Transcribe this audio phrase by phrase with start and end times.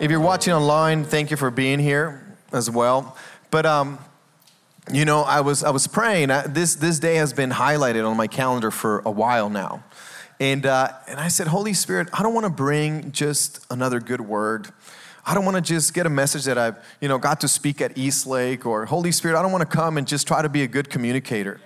[0.00, 3.18] If you're watching online, thank you for being here as well.
[3.50, 3.98] But um,
[4.90, 6.30] you know, I was I was praying.
[6.30, 9.84] I, this this day has been highlighted on my calendar for a while now,
[10.40, 14.22] and uh, and I said, Holy Spirit, I don't want to bring just another good
[14.22, 14.68] word.
[15.26, 17.82] I don't want to just get a message that I've you know got to speak
[17.82, 19.38] at East Lake or Holy Spirit.
[19.38, 21.60] I don't want to come and just try to be a good communicator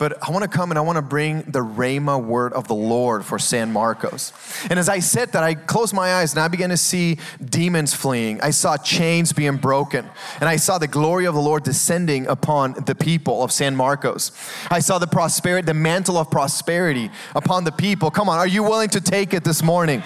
[0.00, 2.74] but I want to come and I want to bring the Rhema word of the
[2.74, 4.32] Lord for San Marcos.
[4.70, 7.92] And as I said that, I closed my eyes and I began to see demons
[7.92, 8.40] fleeing.
[8.40, 10.08] I saw chains being broken,
[10.40, 14.32] and I saw the glory of the Lord descending upon the people of San Marcos.
[14.70, 18.10] I saw the prosperity, the mantle of prosperity upon the people.
[18.10, 20.02] Come on, are you willing to take it this morning?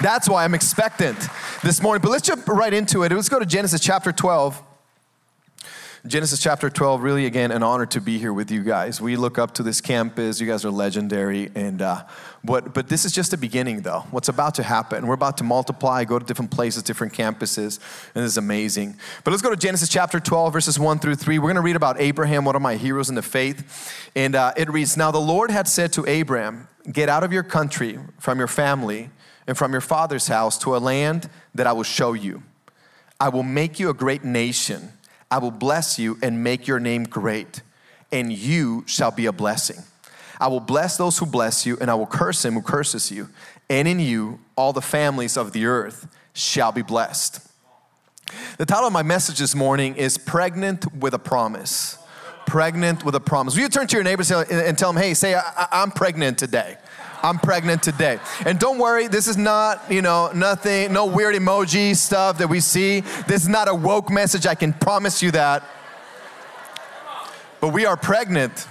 [0.00, 1.18] That's why I'm expectant
[1.64, 2.00] this morning.
[2.00, 3.10] But let's jump right into it.
[3.10, 4.67] Let's go to Genesis chapter 12.
[6.06, 9.00] Genesis chapter 12, really, again, an honor to be here with you guys.
[9.00, 10.40] We look up to this campus.
[10.40, 11.50] You guys are legendary.
[11.56, 12.04] And, uh,
[12.42, 14.04] what, but this is just the beginning, though.
[14.12, 15.08] What's about to happen?
[15.08, 17.80] We're about to multiply, go to different places, different campuses,
[18.14, 18.96] and this is amazing.
[19.24, 21.40] But let's go to Genesis chapter 12, verses 1 through 3.
[21.40, 24.08] We're going to read about Abraham, one of my heroes in the faith.
[24.14, 27.42] And uh, it reads Now the Lord had said to Abraham, Get out of your
[27.42, 29.10] country, from your family,
[29.48, 32.44] and from your father's house to a land that I will show you.
[33.18, 34.92] I will make you a great nation
[35.30, 37.62] I will bless you and make your name great,
[38.10, 39.82] and you shall be a blessing.
[40.40, 43.28] I will bless those who bless you, and I will curse him who curses you.
[43.68, 47.46] And in you, all the families of the earth shall be blessed.
[48.56, 51.98] The title of my message this morning is Pregnant with a Promise.
[52.46, 53.54] Pregnant with a Promise.
[53.54, 55.38] Will you turn to your neighbors and tell them, hey, say,
[55.70, 56.76] I'm pregnant today?
[57.22, 58.20] I'm pregnant today.
[58.44, 62.60] And don't worry, this is not, you know, nothing, no weird emoji stuff that we
[62.60, 63.00] see.
[63.26, 65.64] This is not a woke message, I can promise you that.
[67.60, 68.66] But we are pregnant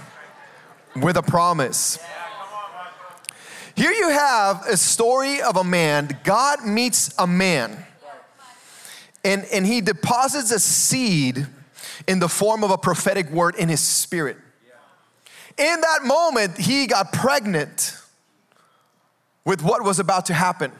[0.96, 1.98] with a promise.
[3.76, 6.18] Here you have a story of a man.
[6.24, 7.84] God meets a man,
[9.24, 11.46] and, and he deposits a seed
[12.08, 14.36] in the form of a prophetic word in his spirit.
[15.56, 17.97] In that moment, he got pregnant
[19.48, 20.70] with what was about to happen.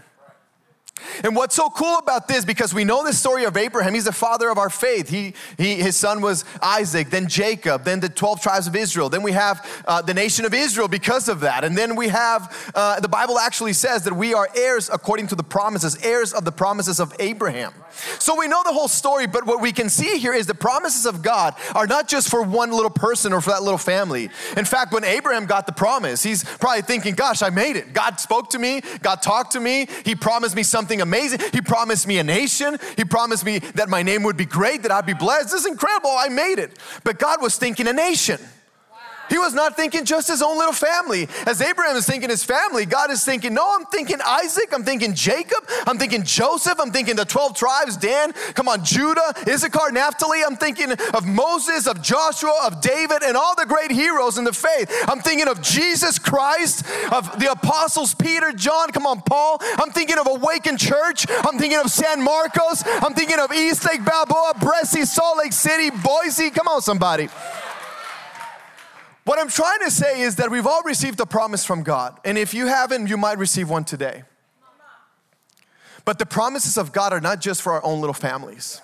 [1.24, 4.12] And what's so cool about this, because we know the story of Abraham, he's the
[4.12, 5.08] father of our faith.
[5.08, 9.08] He, he, his son was Isaac, then Jacob, then the 12 tribes of Israel.
[9.08, 11.64] Then we have uh, the nation of Israel because of that.
[11.64, 15.34] And then we have, uh, the Bible actually says that we are heirs according to
[15.34, 17.72] the promises, heirs of the promises of Abraham.
[18.18, 21.06] So we know the whole story, but what we can see here is the promises
[21.06, 24.30] of God are not just for one little person or for that little family.
[24.56, 27.92] In fact, when Abraham got the promise, he's probably thinking, gosh, I made it.
[27.92, 31.40] God spoke to me, God talked to me, He promised me something something amazing.
[31.52, 32.78] He promised me a nation.
[32.96, 35.50] He promised me that my name would be great, that I'd be blessed.
[35.50, 36.10] This is incredible.
[36.10, 36.78] I made it.
[37.04, 38.40] But God was thinking a nation.
[39.28, 41.28] He was not thinking just his own little family.
[41.46, 45.14] As Abraham is thinking his family, God is thinking, no, I'm thinking Isaac, I'm thinking
[45.14, 50.42] Jacob, I'm thinking Joseph, I'm thinking the 12 tribes, Dan, come on, Judah, Issachar, Naphtali.
[50.44, 54.52] I'm thinking of Moses, of Joshua, of David, and all the great heroes in the
[54.52, 54.90] faith.
[55.08, 59.58] I'm thinking of Jesus Christ, of the apostles Peter, John, come on, Paul.
[59.78, 61.26] I'm thinking of Awakened Church.
[61.28, 62.82] I'm thinking of San Marcos.
[62.86, 66.50] I'm thinking of East Lake, Balboa, Bressi, Salt Lake City, Boise.
[66.50, 67.28] Come on, somebody.
[69.28, 72.18] What I'm trying to say is that we've all received a promise from God.
[72.24, 74.22] And if you haven't, you might receive one today.
[76.06, 78.80] But the promises of God are not just for our own little families.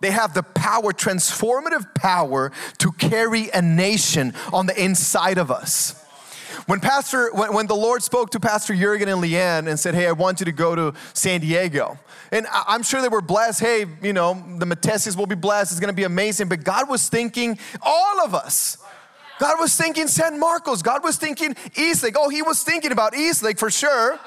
[0.00, 6.00] They have the power, transformative power, to carry a nation on the inside of us.
[6.66, 10.06] When Pastor, when, when the Lord spoke to Pastor Jurgen and Leanne and said, "Hey,
[10.06, 11.98] I want you to go to San Diego,"
[12.30, 13.58] and I, am sure they were blessed.
[13.58, 15.72] Hey, you know, the Matthesius will be blessed.
[15.72, 16.48] It's going to be amazing.
[16.48, 18.78] But God was thinking, all of us
[19.38, 20.82] God was thinking San Marcos.
[20.82, 22.16] God was thinking Eastlake.
[22.18, 24.18] Oh, he was thinking about Eastlake for sure.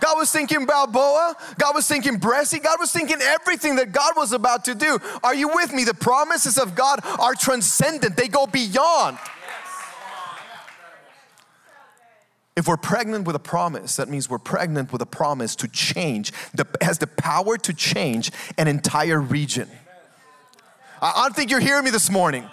[0.00, 1.36] God was thinking Balboa.
[1.58, 2.62] God was thinking Bressi.
[2.62, 4.98] God was thinking everything that God was about to do.
[5.22, 5.84] Are you with me?
[5.84, 9.18] The promises of God are transcendent, they go beyond.
[12.56, 16.32] If we're pregnant with a promise, that means we're pregnant with a promise to change,
[16.54, 19.68] that has the power to change an entire region.
[21.00, 22.46] I don't think you're hearing me this morning.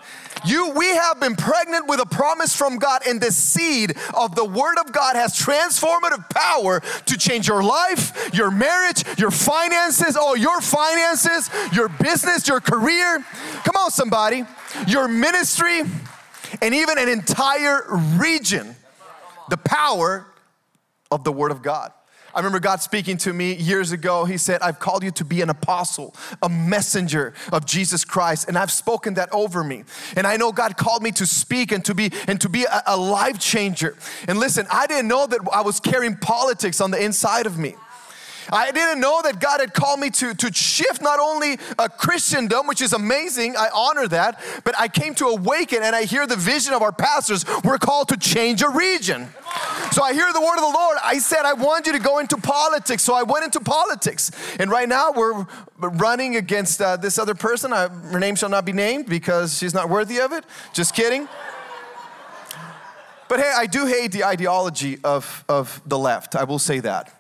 [0.46, 4.46] You, we have been pregnant with a promise from God, and the seed of the
[4.46, 10.36] Word of God has transformative power to change your life, your marriage, your finances, all
[10.36, 13.24] your finances, your business, your career.
[13.64, 14.44] Come on, somebody.
[14.88, 15.82] Your ministry,
[16.62, 17.84] and even an entire
[18.18, 18.76] region.
[19.50, 20.28] The power
[21.10, 21.92] of the Word of God.
[22.38, 24.24] I remember God speaking to me years ago.
[24.26, 26.14] He said, I've called you to be an apostle,
[26.44, 28.48] a messenger of Jesus Christ.
[28.48, 29.86] And I've spoken that over me.
[30.16, 32.84] And I know God called me to speak and to be and to be a,
[32.86, 33.98] a life changer.
[34.28, 37.74] And listen, I didn't know that I was carrying politics on the inside of me.
[38.52, 42.68] I didn't know that God had called me to, to shift not only a Christendom,
[42.68, 46.36] which is amazing, I honor that, but I came to awaken and I hear the
[46.36, 47.46] vision of our pastors.
[47.64, 49.28] We're called to change a region.
[49.92, 50.98] So I hear the word of the Lord.
[51.04, 53.04] I said, I want you to go into politics.
[53.04, 54.32] So I went into politics.
[54.60, 55.46] And right now we're
[55.78, 57.74] running against uh, this other person.
[57.74, 60.44] I, her name shall not be named because she's not worthy of it.
[60.74, 61.28] Just kidding.
[63.28, 66.36] But hey, I do hate the ideology of, of the left.
[66.36, 67.14] I will say that.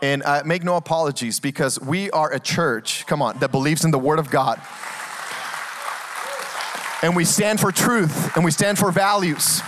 [0.00, 3.90] And uh, make no apologies because we are a church, come on, that believes in
[3.90, 4.60] the Word of God.
[7.02, 9.60] And we stand for truth and we stand for values.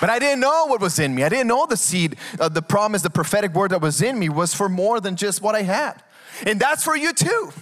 [0.00, 1.22] But I didn't know what was in me.
[1.22, 4.28] I didn't know the seed, uh, the promise, the prophetic word that was in me
[4.28, 6.02] was for more than just what I had.
[6.44, 7.52] And that's for you too.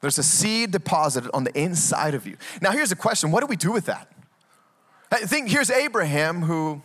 [0.00, 2.36] There's a seed deposited on the inside of you.
[2.60, 4.10] Now, here's a question what do we do with that?
[5.12, 6.82] I think here's Abraham who,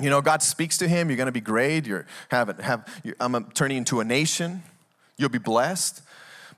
[0.00, 3.50] you know, God speaks to him, you're gonna be great, you're having, have, you're, I'm
[3.52, 4.62] turning into a nation,
[5.16, 6.02] you'll be blessed.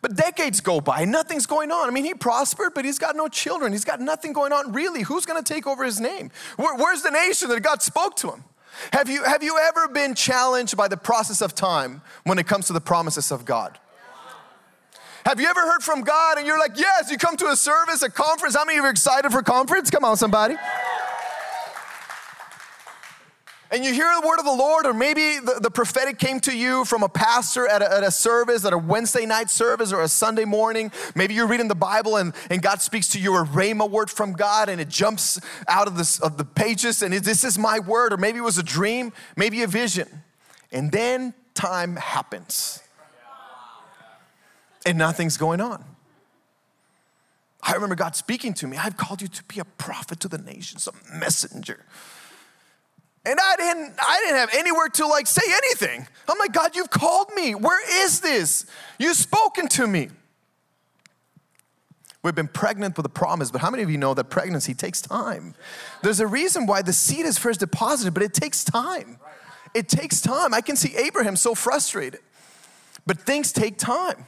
[0.04, 1.88] But decades go by, nothing's going on.
[1.88, 3.72] I mean, he prospered, but he's got no children.
[3.72, 5.00] He's got nothing going on really.
[5.00, 6.30] Who's going to take over his name?
[6.58, 8.44] Where, where's the nation that God spoke to him?
[8.92, 12.66] Have you, have you ever been challenged by the process of time when it comes
[12.66, 13.78] to the promises of God?
[15.24, 18.02] Have you ever heard from God and you're like, yes, you come to a service,
[18.02, 18.54] a conference?
[18.54, 19.88] How many of you are excited for conference?
[19.90, 20.56] Come on, somebody
[23.70, 26.56] and you hear the word of the Lord, or maybe the, the prophetic came to
[26.56, 30.02] you from a pastor at a, at a, service, at a Wednesday night service or
[30.02, 30.92] a Sunday morning.
[31.14, 34.34] Maybe you're reading the Bible and, and God speaks to you a rhema word from
[34.34, 37.78] God and it jumps out of, this, of the pages and it, this is my
[37.78, 38.12] word.
[38.12, 40.08] Or maybe it was a dream, maybe a vision.
[40.70, 42.80] And then time happens
[44.84, 45.84] and nothing's going on.
[47.62, 48.76] I remember God speaking to me.
[48.76, 51.86] I've called you to be a prophet to the nations, a messenger.
[53.26, 56.06] And I didn't, I didn't have anywhere to like say anything.
[56.28, 57.54] I'm like, God, you've called me.
[57.54, 58.66] Where is this?
[58.98, 60.10] You've spoken to me.
[62.22, 65.02] We've been pregnant with a promise, but how many of you know that pregnancy takes
[65.02, 65.54] time?
[66.02, 69.18] There's a reason why the seed is first deposited, but it takes time.
[69.74, 70.54] It takes time.
[70.54, 72.20] I can see Abraham so frustrated,
[73.04, 74.26] but things take time.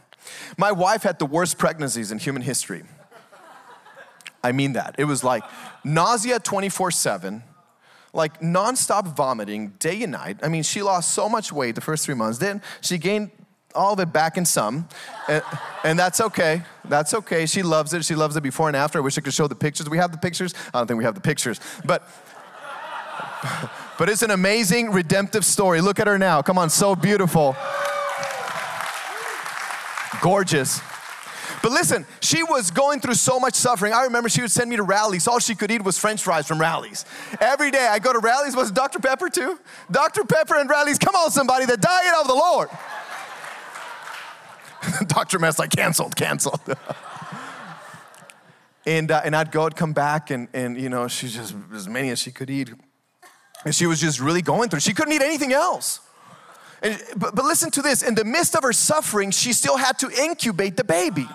[0.59, 2.83] My wife had the worst pregnancies in human history.
[4.45, 4.97] I mean that.
[4.99, 5.43] It was like
[5.83, 7.43] nausea 24 7
[8.17, 10.39] like nonstop vomiting day and night.
[10.43, 12.39] I mean, she lost so much weight the first three months.
[12.39, 13.31] Then she gained
[13.75, 14.89] all of it back in some,
[15.29, 15.43] and,
[15.85, 16.63] and, that's okay.
[16.89, 17.45] That's okay.
[17.45, 18.07] She loves it.
[18.07, 18.99] She loves it before and after.
[18.99, 19.91] I wish I could show the pictures.
[19.91, 20.55] We have the pictures.
[20.73, 22.09] I don't think we have the pictures, but
[23.99, 25.83] but it's an amazing redemptive story.
[25.83, 26.41] Look at her now.
[26.41, 27.55] Come on, so beautiful,
[30.23, 30.81] gorgeous.
[31.63, 33.93] But listen, she was going through so much suffering.
[33.93, 35.27] I remember she would send me to rallies.
[35.27, 37.05] All she could eat was french fries from rallies.
[37.41, 38.55] Every day I go to rallies.
[38.55, 38.99] Was Dr.
[38.99, 39.59] Pepper too?
[39.91, 40.25] Dr.
[40.25, 40.99] Pepper and rallies.
[40.99, 42.69] Come on, somebody, the diet of the Lord.
[45.07, 45.39] Dr.
[45.39, 46.61] Mess, like canceled, canceled.
[48.87, 51.89] and, uh, and I'd go, I'd come back, and, and you know, she just, as
[51.89, 52.71] many as she could eat.
[53.65, 54.81] And she was just really going through.
[54.81, 56.01] She couldn't eat anything else.
[56.83, 59.99] And, but, but listen to this in the midst of her suffering, she still had
[60.01, 61.27] to incubate the baby.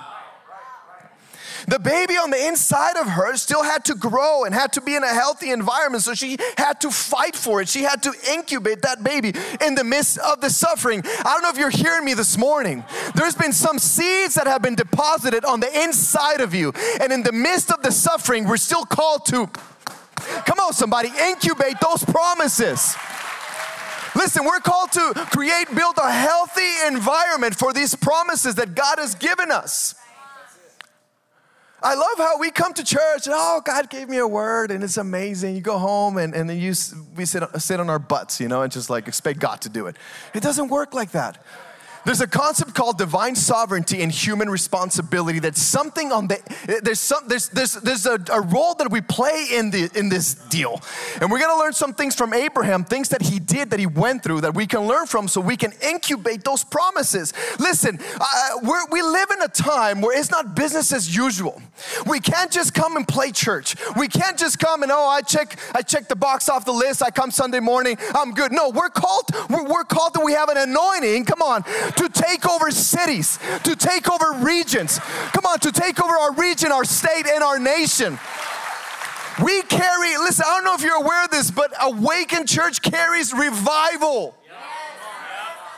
[1.68, 4.96] The baby on the inside of her still had to grow and had to be
[4.96, 6.04] in a healthy environment.
[6.04, 7.70] So she had to fight for it.
[7.70, 9.34] She had to incubate that baby
[9.66, 11.02] in the midst of the suffering.
[11.06, 12.84] I don't know if you're hearing me this morning.
[13.16, 16.74] There's been some seeds that have been deposited on the inside of you.
[17.00, 19.48] And in the midst of the suffering, we're still called to,
[20.46, 22.96] come on, somebody, incubate those promises.
[24.14, 29.16] Listen, we're called to create, build a healthy environment for these promises that God has
[29.16, 29.96] given us.
[31.84, 34.84] I love how we come to church and oh, God gave me a word and
[34.84, 35.56] it's amazing.
[35.56, 36.74] You go home and, and then you,
[37.16, 39.88] we sit, sit on our butts, you know, and just like expect God to do
[39.88, 39.96] it.
[40.36, 41.44] It doesn't work like that.
[42.04, 45.40] There's a concept called divine sovereignty and human responsibility.
[45.40, 46.40] That's something on the
[46.84, 50.34] there's some there's there's there's a, a role that we play in the in this
[50.34, 50.82] deal,
[51.22, 54.24] and we're gonna learn some things from Abraham, things that he did, that he went
[54.24, 57.34] through, that we can learn from, so we can incubate those promises.
[57.60, 61.62] Listen, uh, we live in a time where it's not business as usual.
[62.08, 63.76] We can't just come and play church.
[63.96, 67.04] We can't just come and oh, I check I check the box off the list.
[67.04, 68.52] I come Sunday morning, I'm good.
[68.52, 71.26] No, we're called we're, we're called that we have an anointing.
[71.26, 71.64] Come on
[71.96, 75.00] to take over cities, to take over regions.
[75.34, 78.20] Come on, to take over our region, our state, and our nation.
[79.44, 83.34] We carry, listen, I don't know if you're aware of this, but Awaken Church carries
[83.34, 84.36] revival.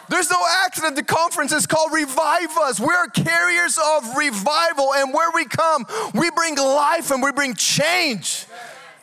[0.10, 0.96] There's no accident.
[0.96, 2.80] The conference is called Revive Us.
[2.80, 8.46] We're carriers of revival, and where we come, we bring life and we bring change.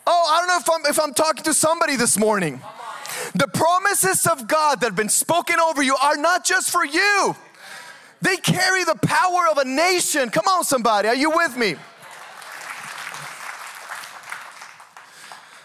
[0.07, 2.61] Oh, I don't know if I'm, if I'm talking to somebody this morning.
[3.35, 7.37] The promises of God that have been spoken over you are not just for you,
[8.23, 10.31] they carry the power of a nation.
[10.31, 11.77] Come on, somebody, are you with me?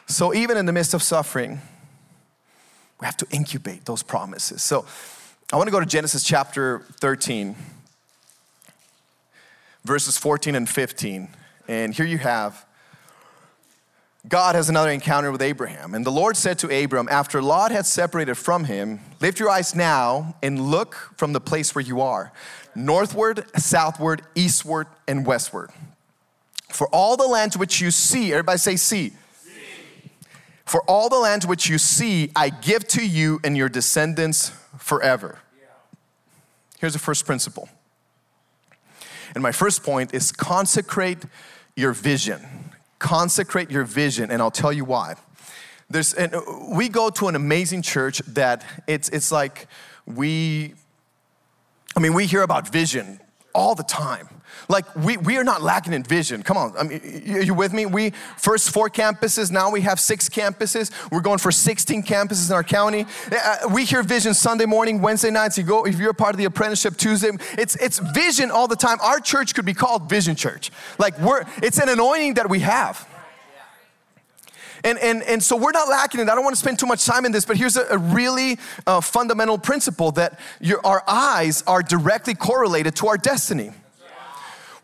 [0.07, 1.59] So, even in the midst of suffering,
[3.01, 4.61] we have to incubate those promises.
[4.61, 4.85] So,
[5.51, 7.55] I want to go to Genesis chapter 13,
[9.83, 11.27] verses 14 and 15.
[11.67, 12.64] And here you have
[14.27, 15.93] God has another encounter with Abraham.
[15.93, 19.75] And the Lord said to Abram, after Lot had separated from him, Lift your eyes
[19.75, 22.31] now and look from the place where you are,
[22.73, 25.69] northward, southward, eastward, and westward.
[26.69, 29.11] For all the lands which you see, everybody say, see.
[29.43, 29.53] see.
[30.65, 35.39] For all the lands which you see, I give to you and your descendants forever.
[36.79, 37.69] Here's the first principle.
[39.33, 41.23] And my first point is consecrate
[41.75, 42.64] your vision
[43.05, 45.13] consecrate your vision, and I'll tell you why.
[45.91, 46.33] There's, and
[46.75, 49.67] we go to an amazing church that it's, it's like
[50.07, 50.73] we,
[51.95, 53.19] I mean, we hear about vision
[53.53, 54.27] all the time.
[54.67, 56.43] Like we, we are not lacking in vision.
[56.43, 57.85] Come on, I mean, you with me?
[57.85, 60.91] We first four campuses, now we have six campuses.
[61.11, 63.05] We're going for 16 campuses in our county.
[63.31, 65.57] Uh, we hear vision Sunday morning, Wednesday nights.
[65.57, 67.31] You go if you're a part of the apprenticeship Tuesday.
[67.57, 68.97] It's it's vision all the time.
[69.01, 70.71] Our church could be called Vision Church.
[70.97, 73.07] Like we're it's an anointing that we have.
[74.85, 76.29] And, and, and so we're not lacking it.
[76.29, 78.59] I don't want to spend too much time in this, but here's a, a really
[78.85, 83.71] uh, fundamental principle that your, our eyes are directly correlated to our destiny.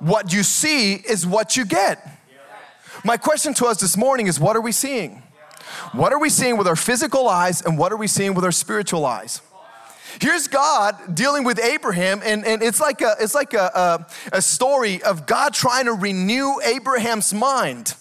[0.02, 2.06] What you see is what you get.
[3.06, 5.22] My question to us this morning is what are we seeing?
[5.92, 8.52] What are we seeing with our physical eyes and what are we seeing with our
[8.52, 9.42] spiritual eyes?
[10.20, 14.42] Here's God dealing with Abraham, and, and it's like, a, it's like a, a, a
[14.42, 17.94] story of God trying to renew Abraham's mind.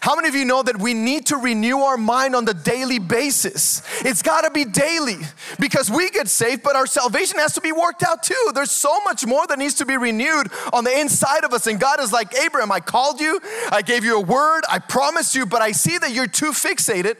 [0.00, 2.98] How many of you know that we need to renew our mind on the daily
[2.98, 3.82] basis?
[4.00, 5.18] It's got to be daily
[5.58, 8.50] because we get saved, but our salvation has to be worked out too.
[8.54, 11.66] There's so much more that needs to be renewed on the inside of us.
[11.66, 15.34] And God is like, Abraham, I called you, I gave you a word, I promised
[15.34, 17.16] you, but I see that you're too fixated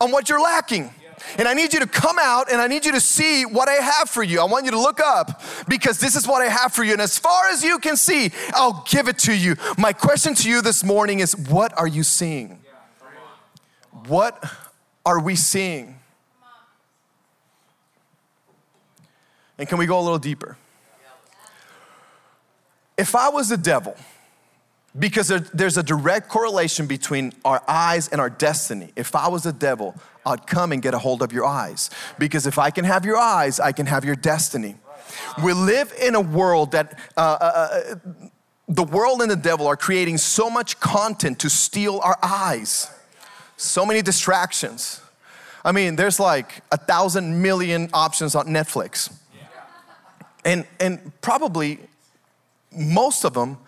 [0.00, 0.92] on what you're lacking.
[1.38, 3.74] And I need you to come out and I need you to see what I
[3.74, 4.40] have for you.
[4.40, 6.92] I want you to look up because this is what I have for you.
[6.92, 9.56] And as far as you can see, I'll give it to you.
[9.78, 12.60] My question to you this morning is what are you seeing?
[14.06, 14.42] What
[15.04, 15.98] are we seeing?
[19.58, 20.56] And can we go a little deeper?
[22.96, 23.96] If I was the devil,
[24.98, 28.92] because there's a direct correlation between our eyes and our destiny.
[28.96, 31.90] If I was the devil, I'd come and get a hold of your eyes.
[32.18, 34.76] Because if I can have your eyes, I can have your destiny.
[35.42, 37.94] We live in a world that uh, uh, uh,
[38.68, 42.90] the world and the devil are creating so much content to steal our eyes,
[43.56, 45.00] so many distractions.
[45.64, 49.12] I mean, there's like a thousand million options on Netflix.
[50.44, 51.80] And, and probably
[52.70, 53.58] most of them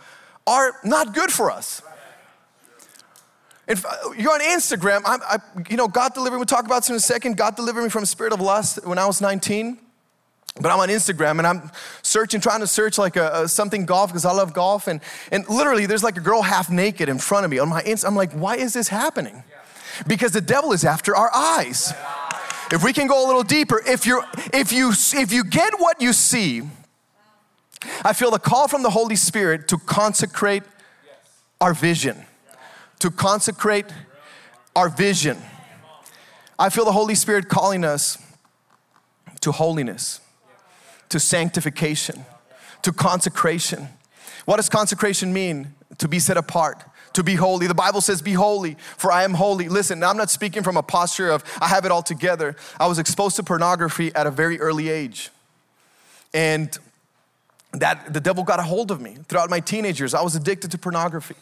[0.48, 1.82] are not good for us.
[3.66, 5.38] If uh, you're on Instagram, I, I,
[5.68, 7.36] you know, God delivered me, we'll talk about this in a second.
[7.36, 9.78] God delivered me from spirit of lust when I was 19.
[10.60, 11.70] But I'm on Instagram and I'm
[12.02, 14.88] searching, trying to search like a, a something golf because I love golf.
[14.88, 15.00] And,
[15.30, 18.06] and literally, there's like a girl half naked in front of me on my Insta.
[18.06, 19.44] I'm like, why is this happening?
[20.06, 21.92] Because the devil is after our eyes.
[22.72, 26.00] If we can go a little deeper, if, you're, if, you, if you get what
[26.00, 26.62] you see,
[28.04, 30.62] I feel the call from the Holy Spirit to consecrate
[31.60, 32.24] our vision
[33.00, 33.86] to consecrate
[34.74, 35.38] our vision.
[36.58, 38.18] I feel the Holy Spirit calling us
[39.40, 40.20] to holiness,
[41.08, 42.24] to sanctification,
[42.82, 43.88] to consecration.
[44.44, 45.74] What does consecration mean?
[45.98, 47.66] To be set apart, to be holy.
[47.66, 49.68] The Bible says, Be holy, for I am holy.
[49.68, 52.56] Listen, I'm not speaking from a posture of I have it all together.
[52.78, 55.30] I was exposed to pornography at a very early age.
[56.34, 56.76] And
[57.72, 60.14] that the devil got a hold of me throughout my teenage years.
[60.14, 61.36] I was addicted to pornography.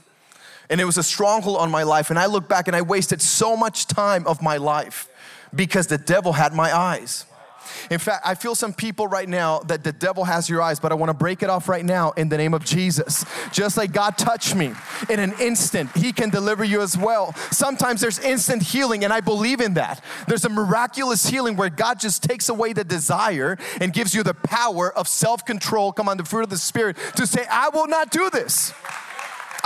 [0.69, 2.11] And it was a stronghold on my life.
[2.11, 5.09] And I look back and I wasted so much time of my life
[5.55, 7.25] because the devil had my eyes.
[7.91, 10.93] In fact, I feel some people right now that the devil has your eyes, but
[10.93, 13.25] I want to break it off right now in the name of Jesus.
[13.53, 14.73] Just like God touched me
[15.09, 17.35] in an instant, He can deliver you as well.
[17.51, 20.03] Sometimes there's instant healing, and I believe in that.
[20.29, 24.35] There's a miraculous healing where God just takes away the desire and gives you the
[24.35, 27.87] power of self control, come on, the fruit of the Spirit, to say, I will
[27.87, 28.73] not do this.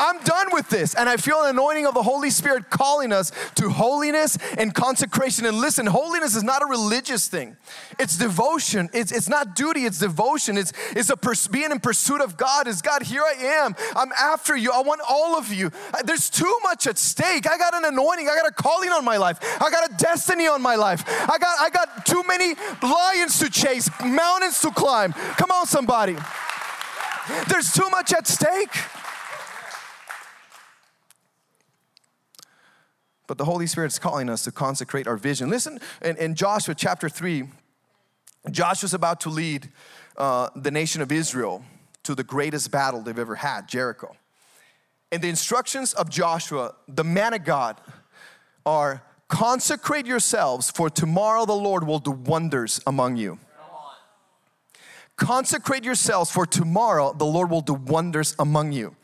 [0.00, 0.94] I'm done with this.
[0.94, 5.44] And I feel an anointing of the Holy Spirit calling us to holiness and consecration.
[5.44, 7.56] And listen, holiness is not a religious thing,
[7.98, 8.88] it's devotion.
[8.92, 10.56] It's, it's not duty, it's devotion.
[10.56, 12.66] It's, it's a pers- being in pursuit of God.
[12.66, 13.76] Is God, here I am.
[13.94, 14.72] I'm after you.
[14.72, 15.70] I want all of you.
[16.04, 17.46] There's too much at stake.
[17.48, 20.46] I got an anointing, I got a calling on my life, I got a destiny
[20.46, 21.04] on my life.
[21.28, 25.12] I got, I got too many lions to chase, mountains to climb.
[25.12, 26.16] Come on, somebody.
[27.48, 28.74] There's too much at stake.
[33.30, 35.50] But the Holy Spirit is calling us to consecrate our vision.
[35.50, 37.44] Listen, in, in Joshua chapter 3,
[38.50, 39.68] Joshua's about to lead
[40.16, 41.64] uh, the nation of Israel
[42.02, 44.16] to the greatest battle they've ever had, Jericho.
[45.12, 47.80] And the instructions of Joshua, the man of God,
[48.66, 53.38] are consecrate yourselves, for tomorrow the Lord will do wonders among you.
[55.14, 58.96] Consecrate yourselves, for tomorrow the Lord will do wonders among you.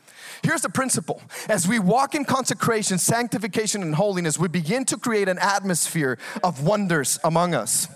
[0.43, 5.29] Here's the principle as we walk in consecration, sanctification, and holiness, we begin to create
[5.29, 7.87] an atmosphere of wonders among us.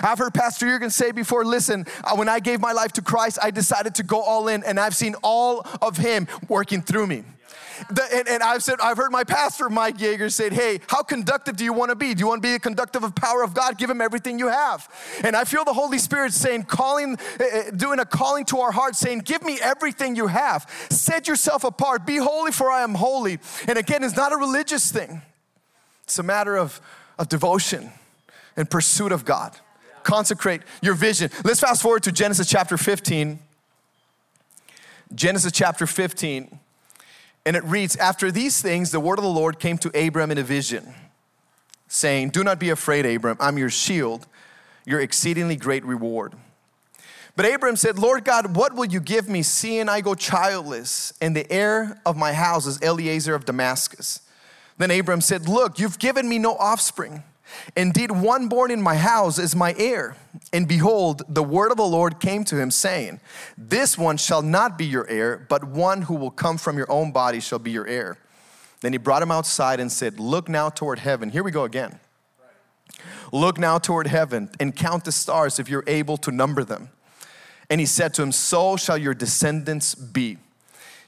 [0.00, 3.38] I've heard Pastor Jurgen say before, listen, uh, when I gave my life to Christ,
[3.42, 7.24] I decided to go all in, and I've seen all of Him working through me.
[7.90, 11.56] The, and, and, I've said, I've heard my pastor, Mike Yeager, said, Hey, how conductive
[11.56, 12.14] do you want to be?
[12.14, 13.78] Do you want to be a conductive of power of God?
[13.78, 14.88] Give him everything you have.
[15.24, 18.98] And I feel the Holy Spirit saying, calling, uh, doing a calling to our hearts,
[18.98, 20.68] saying, Give me everything you have.
[20.90, 22.06] Set yourself apart.
[22.06, 23.38] Be holy, for I am holy.
[23.66, 25.22] And again, it's not a religious thing,
[26.04, 26.80] it's a matter of,
[27.18, 27.90] of devotion
[28.56, 29.56] and pursuit of God.
[30.02, 31.30] Consecrate your vision.
[31.44, 33.38] Let's fast forward to Genesis chapter 15.
[35.14, 36.58] Genesis chapter 15.
[37.44, 40.38] And it reads After these things, the word of the Lord came to Abram in
[40.38, 40.94] a vision,
[41.88, 44.26] saying, Do not be afraid, Abram, I'm your shield,
[44.84, 46.34] your exceedingly great reward.
[47.34, 51.34] But Abram said, Lord God, what will you give me, seeing I go childless, and
[51.34, 54.20] the heir of my house is Eliezer of Damascus?
[54.78, 57.22] Then Abram said, Look, you've given me no offspring
[57.76, 60.16] Indeed, one born in my house is my heir.
[60.52, 63.20] And behold, the word of the Lord came to him, saying,
[63.56, 67.12] This one shall not be your heir, but one who will come from your own
[67.12, 68.18] body shall be your heir.
[68.80, 71.30] Then he brought him outside and said, Look now toward heaven.
[71.30, 71.98] Here we go again.
[73.32, 76.90] Look now toward heaven and count the stars if you're able to number them.
[77.70, 80.38] And he said to him, So shall your descendants be.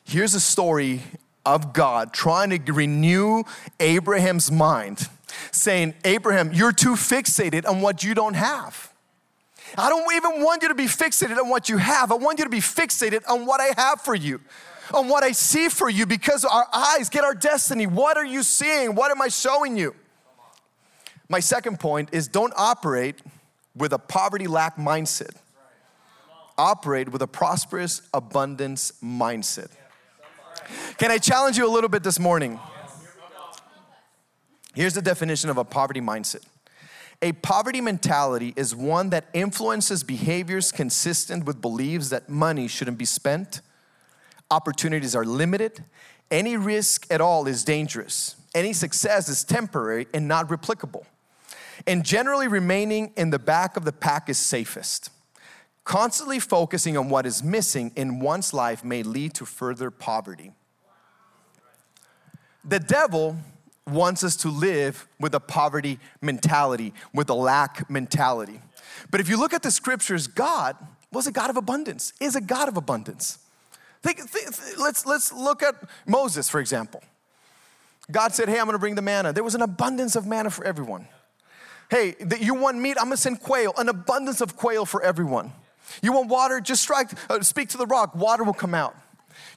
[0.05, 1.03] Here's a story
[1.45, 3.43] of God trying to renew
[3.81, 5.09] Abraham's mind
[5.51, 8.93] saying, Abraham, you're too fixated on what you don't have.
[9.77, 12.13] I don't even want you to be fixated on what you have.
[12.13, 14.41] I want you to be fixated on what I have for you,
[14.93, 17.87] on what I see for you, because our eyes get our destiny.
[17.87, 18.95] What are you seeing?
[18.95, 19.95] What am I showing you?
[21.29, 23.17] My second point is don't operate
[23.75, 25.35] with a poverty lack mindset.
[26.57, 29.71] Operate with a prosperous abundance mindset.
[30.99, 32.61] Can I challenge you a little bit this morning?
[34.75, 36.45] Here's the definition of a poverty mindset
[37.23, 43.05] a poverty mentality is one that influences behaviors consistent with beliefs that money shouldn't be
[43.05, 43.63] spent,
[44.51, 45.85] opportunities are limited,
[46.31, 51.05] any risk at all is dangerous, any success is temporary and not replicable,
[51.87, 55.11] and generally remaining in the back of the pack is safest.
[55.85, 60.53] Constantly focusing on what is missing in one's life may lead to further poverty.
[62.65, 63.37] The devil
[63.87, 68.61] wants us to live with a poverty mentality, with a lack mentality.
[69.11, 70.77] But if you look at the scriptures, God
[71.13, 73.39] was a God of abundance, is a God of abundance.
[74.03, 74.21] Think,
[74.79, 75.75] let's, let's look at
[76.07, 77.03] Moses, for example.
[78.11, 79.33] God said, Hey, I'm gonna bring the manna.
[79.33, 81.07] There was an abundance of manna for everyone.
[81.91, 82.97] Hey, you want meat?
[82.99, 85.53] I'm gonna send quail, an abundance of quail for everyone.
[86.03, 86.61] You want water?
[86.61, 88.97] Just strike, uh, speak to the rock, water will come out.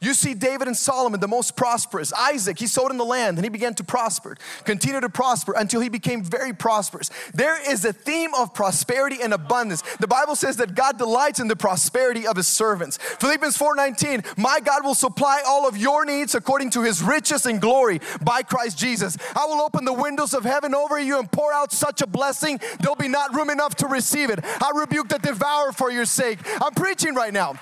[0.02, 2.14] You see David and Solomon, the most prosperous.
[2.14, 5.82] Isaac, he sowed in the land and he began to prosper, continue to prosper until
[5.82, 7.10] he became very prosperous.
[7.34, 9.84] There is a theme of prosperity and abundance.
[10.00, 12.98] The Bible says that God delights in the prosperity of his servants.
[12.98, 17.60] Philippians 4:19, my God will supply all of your needs according to his riches and
[17.62, 19.18] glory by Christ Jesus.
[19.36, 22.60] I will open the windows of heaven over you and pour out such a blessing,
[22.80, 24.40] there'll be not room enough to receive it.
[24.44, 26.40] I rebuke the devourer for your sake.
[26.62, 27.56] I'm preaching right now.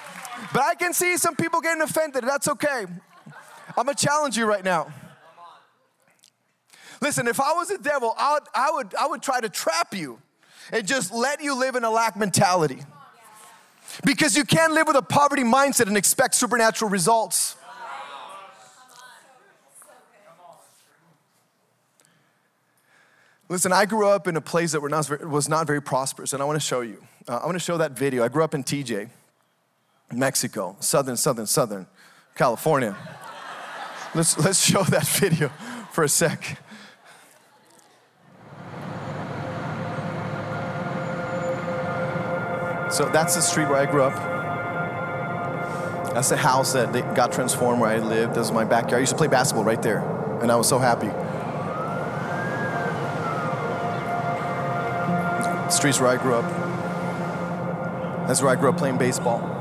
[0.53, 2.23] But I can see some people getting offended.
[2.23, 2.85] That's okay.
[3.77, 4.93] I'm gonna challenge you right now.
[7.01, 9.93] Listen, if I was the devil, I would, I would, I would try to trap
[9.93, 10.19] you
[10.71, 12.79] and just let you live in a lack mentality.
[14.03, 17.55] Because you can't live with a poverty mindset and expect supernatural results.
[23.47, 26.55] Listen, I grew up in a place that was not very prosperous, and I want
[26.55, 27.03] to show you.
[27.27, 28.23] Uh, I want to show that video.
[28.23, 29.09] I grew up in TJ.
[30.13, 31.87] Mexico, southern, southern, southern
[32.35, 32.95] California.
[34.13, 35.49] let's, let's show that video
[35.91, 36.59] for a sec.
[42.91, 44.13] So that's the street where I grew up.
[46.13, 48.35] That's the house that got transformed where I lived.
[48.35, 48.93] This is my backyard.
[48.93, 49.99] I used to play basketball right there,
[50.41, 51.09] and I was so happy.
[55.75, 56.45] streets where I grew up.
[58.27, 59.54] That's where I grew up playing baseball.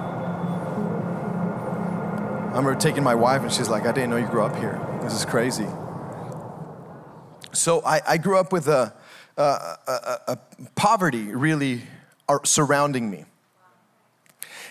[2.55, 4.81] I remember taking my wife, and she's like, I didn't know you grew up here.
[5.03, 5.67] This is crazy.
[7.53, 8.95] So I, I grew up with a,
[9.37, 10.39] a, a, a
[10.77, 11.83] poverty really
[12.45, 13.25] surrounding me.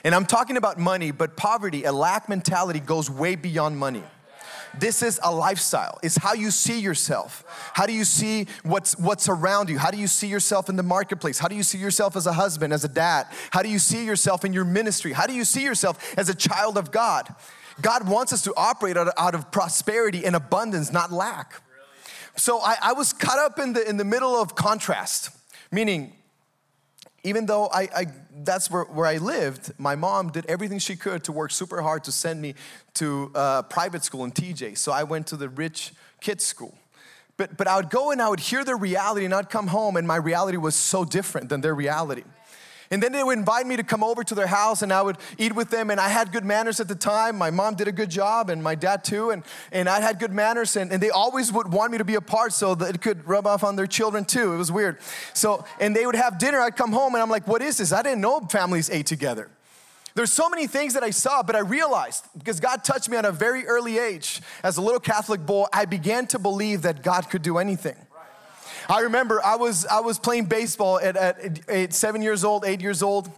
[0.05, 4.03] And I'm talking about money, but poverty, a lack mentality goes way beyond money.
[4.79, 5.99] This is a lifestyle.
[6.01, 7.43] It's how you see yourself.
[7.73, 9.77] How do you see what's what's around you?
[9.77, 11.37] How do you see yourself in the marketplace?
[11.37, 13.27] How do you see yourself as a husband, as a dad?
[13.51, 15.11] How do you see yourself in your ministry?
[15.11, 17.35] How do you see yourself as a child of God?
[17.81, 21.61] God wants us to operate out of, out of prosperity and abundance, not lack.
[22.35, 25.29] So I, I, was caught up in the, in the middle of contrast,
[25.71, 26.13] meaning,
[27.23, 28.05] even though I, I
[28.43, 32.03] that's where, where I lived, my mom did everything she could to work super hard
[32.05, 32.55] to send me
[32.95, 34.77] to uh, private school in TJ.
[34.77, 36.75] So I went to the rich kids' school.
[37.37, 39.97] But, but I would go and I would hear their reality and I'd come home
[39.97, 42.23] and my reality was so different than their reality.
[42.91, 45.17] And then they would invite me to come over to their house and I would
[45.37, 45.89] eat with them.
[45.89, 47.37] And I had good manners at the time.
[47.37, 49.31] My mom did a good job and my dad too.
[49.31, 52.15] And, and I had good manners and, and they always would want me to be
[52.15, 54.53] a part so that it could rub off on their children too.
[54.53, 54.97] It was weird.
[55.33, 56.59] So, and they would have dinner.
[56.59, 57.91] I'd come home and I'm like, what is this?
[57.91, 59.49] I didn't know families ate together.
[60.15, 63.25] There's so many things that I saw, but I realized because God touched me at
[63.25, 67.29] a very early age as a little Catholic boy, I began to believe that God
[67.29, 67.95] could do anything.
[68.89, 72.81] I remember I was, I was playing baseball at, at, at seven years old, eight
[72.81, 73.29] years old.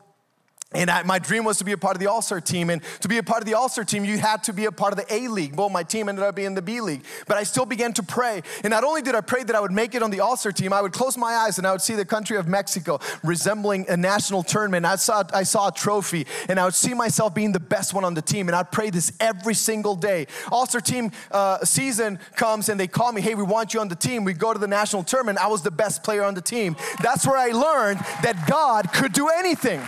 [0.74, 2.72] And I, my dream was to be a part of the All Star team.
[2.72, 4.72] And to be a part of the All Star team, you had to be a
[4.72, 5.56] part of the A League.
[5.56, 7.04] Well, my team ended up being the B League.
[7.28, 8.42] But I still began to pray.
[8.64, 10.52] And not only did I pray that I would make it on the All Star
[10.52, 13.86] team, I would close my eyes and I would see the country of Mexico resembling
[13.90, 14.86] a national tournament.
[14.88, 18.04] I saw, I saw a trophy and I would see myself being the best one
[18.04, 18.50] on the team.
[18.50, 20.26] And I'd pray this every single day.
[20.52, 23.88] All Star team uh, season comes and they call me, hey, we want you on
[23.88, 24.24] the team.
[24.24, 25.38] We go to the national tournament.
[25.38, 26.76] I was the best player on the team.
[27.04, 29.82] That's where I learned that God could do anything.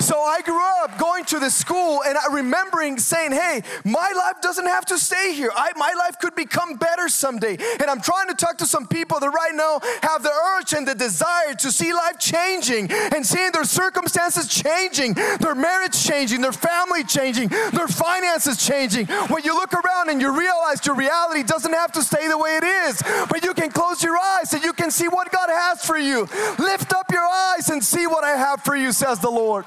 [0.00, 4.40] So I grew up going to the school and I remembering saying, hey, my life
[4.40, 5.50] doesn't have to stay here.
[5.54, 7.56] I, my life could become better someday.
[7.80, 10.86] And I'm trying to talk to some people that right now have the urge and
[10.86, 16.52] the desire to see life changing and seeing their circumstances changing, their marriage changing, their
[16.52, 19.06] family changing, their finances changing.
[19.28, 22.56] When you look around and you realize your reality doesn't have to stay the way
[22.56, 25.84] it is, but you can close your eyes and you can see what God has
[25.84, 26.28] for you.
[26.58, 29.64] Lift up your eyes and see what I have for you, says the Lord.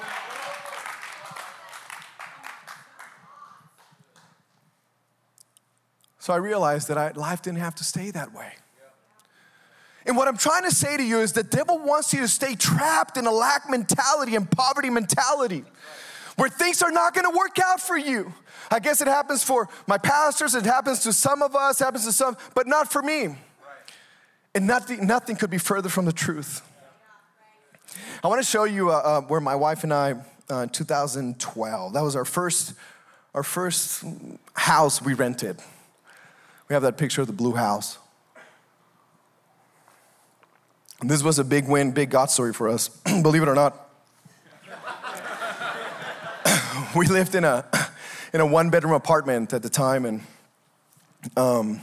[6.21, 8.53] So I realized that I, life didn't have to stay that way.
[10.05, 12.53] And what I'm trying to say to you is the devil wants you to stay
[12.53, 15.63] trapped in a lack mentality and poverty mentality
[16.35, 18.31] where things are not going to work out for you.
[18.69, 22.11] I guess it happens for my pastors, it happens to some of us, happens to
[22.11, 23.35] some, but not for me.
[24.53, 26.61] And nothing, nothing could be further from the truth.
[28.23, 30.15] I want to show you uh, uh, where my wife and I,
[30.51, 32.75] uh, 2012, that was our first,
[33.33, 34.03] our first
[34.53, 35.59] house we rented.
[36.71, 37.97] We have that picture of the blue house.
[41.01, 42.87] And this was a big win, big God story for us,
[43.21, 43.89] believe it or not.
[46.95, 47.65] we lived in a,
[48.33, 50.21] in a one bedroom apartment at the time, and
[51.35, 51.81] um,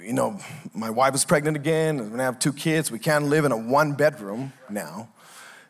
[0.00, 0.38] you know,
[0.72, 1.98] my wife was pregnant again.
[1.98, 2.92] We're gonna have two kids.
[2.92, 5.08] We can't live in a one bedroom now.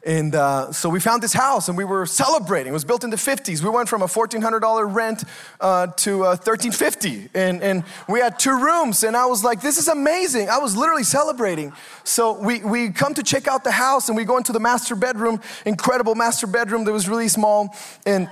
[0.05, 2.71] And uh, so we found this house and we were celebrating.
[2.71, 3.63] It was built in the 50s.
[3.63, 5.23] We went from a $1,400 rent
[5.61, 7.29] uh, to uh, 1,350.
[7.35, 9.05] And, and we had two rooms.
[9.05, 10.49] And I was like, this is amazing.
[10.51, 11.73] I was literally celebrating.
[12.03, 14.97] So we, we come to check out the house and we go into the master
[14.97, 17.73] bedroom, incredible master bedroom that was really small.
[18.05, 18.29] And,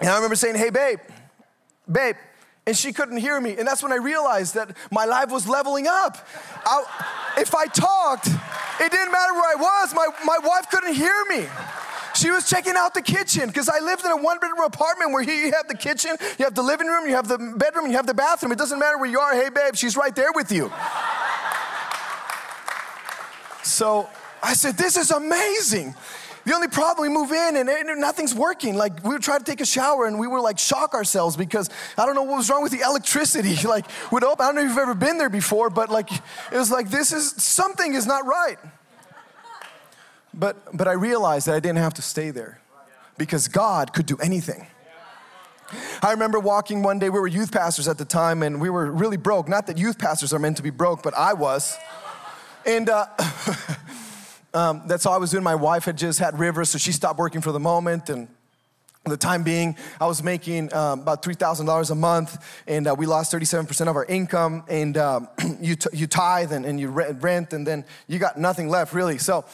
[0.00, 0.98] and I remember saying, hey, babe,
[1.90, 2.16] babe.
[2.66, 3.56] And she couldn't hear me.
[3.58, 6.26] And that's when I realized that my life was leveling up.
[6.64, 11.24] I, if I talked, it didn't matter where I was, my, my wife couldn't hear
[11.28, 11.46] me.
[12.14, 15.22] She was checking out the kitchen because I lived in a one bedroom apartment where
[15.22, 18.06] you have the kitchen, you have the living room, you have the bedroom, you have
[18.06, 18.52] the bathroom.
[18.52, 19.34] It doesn't matter where you are.
[19.34, 20.72] Hey, babe, she's right there with you.
[23.64, 24.08] So
[24.42, 25.94] I said, This is amazing.
[26.44, 28.76] The only problem, we move in and, nothing's working.
[28.76, 31.70] Like we would try to take a shower and we would like shock ourselves because
[31.96, 33.56] I don't know what was wrong with the electricity.
[33.64, 33.86] Like.
[34.12, 37.12] I don't know if you've ever been there before, but like it was like this
[37.12, 38.58] is something is not right.
[40.32, 42.60] But but I realized that I didn't have to stay there
[43.16, 44.66] because God could do anything.
[46.02, 48.90] I remember walking one day, we were youth pastors at the time, and we were
[48.90, 49.48] really broke.
[49.48, 51.76] Not that youth pastors are meant to be broke, but I was.
[52.66, 53.06] And uh,
[54.54, 55.42] um, that's all I was doing.
[55.42, 58.08] My wife had just had Rivers, so she stopped working for the moment.
[58.08, 58.28] And
[59.04, 63.32] the time being, I was making um, about $3,000 a month, and uh, we lost
[63.32, 64.64] 37% of our income.
[64.68, 65.28] And um,
[65.60, 69.18] you, t- you tithe and, and you rent, and then you got nothing left, really.
[69.18, 69.44] So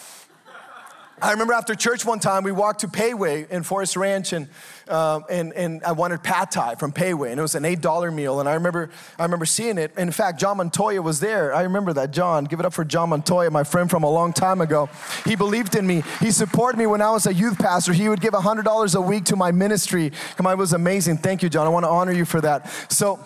[1.23, 4.49] I remember after church one time, we walked to Pei Wei in 4S Ranch, and,
[4.91, 8.41] uh, and, and I wanted pad thai from Wei, and it was an $8 meal.
[8.41, 9.97] And I remember, I remember seeing it.
[9.97, 11.55] In fact, John Montoya was there.
[11.55, 12.11] I remember that.
[12.11, 14.89] John, give it up for John Montoya, my friend from a long time ago.
[15.25, 16.03] He believed in me.
[16.21, 17.93] He supported me when I was a youth pastor.
[17.93, 20.13] He would give $100 a week to my ministry.
[20.37, 21.19] Come on, it was amazing.
[21.19, 21.67] Thank you, John.
[21.67, 22.71] I want to honor you for that.
[22.91, 23.25] So,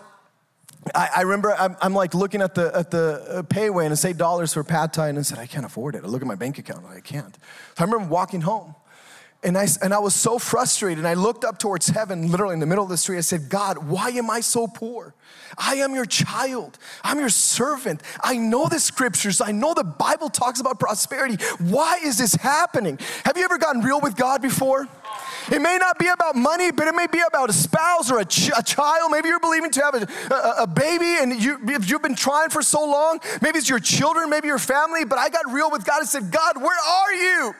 [0.94, 4.05] I, I remember I'm, I'm, like looking at the at the uh, Wei and it's
[4.05, 6.05] eight dollars for pad thai and I said I can't afford it.
[6.05, 7.35] I look at my bank account I can't.
[7.35, 7.40] So
[7.79, 8.74] I remember walking home,
[9.44, 10.98] and I and I was so frustrated.
[10.98, 13.18] And I looked up towards heaven, literally in the middle of the street.
[13.18, 15.14] I said, God, why am I so poor?
[15.57, 16.78] I am your child.
[17.02, 18.02] I'm your servant.
[18.22, 19.40] I know the scriptures.
[19.40, 21.42] I know the Bible talks about prosperity.
[21.59, 22.98] Why is this happening?
[23.24, 24.88] Have you ever gotten real with God before?
[25.52, 28.24] It may not be about money, but it may be about a spouse or a,
[28.24, 29.11] ch- a child.
[29.11, 32.62] Maybe you're believing to have a, a, a baby and you, you've been trying for
[32.62, 33.20] so long.
[33.42, 36.30] Maybe it's your children, maybe your family, but I got real with God and said,
[36.30, 37.54] God, where are you?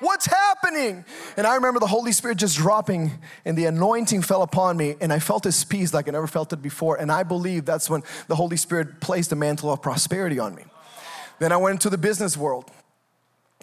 [0.00, 1.04] What's happening?
[1.36, 3.12] And I remember the Holy Spirit just dropping
[3.44, 6.52] and the anointing fell upon me and I felt His peace like I never felt
[6.52, 6.96] it before.
[6.96, 10.64] And I believe that's when the Holy Spirit placed the mantle of prosperity on me.
[11.38, 12.70] Then I went into the business world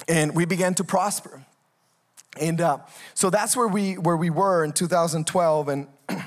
[0.08, 1.46] and we began to prosper.
[2.40, 2.80] And uh,
[3.14, 5.68] so that's where we, where we were in 2012.
[5.68, 5.88] And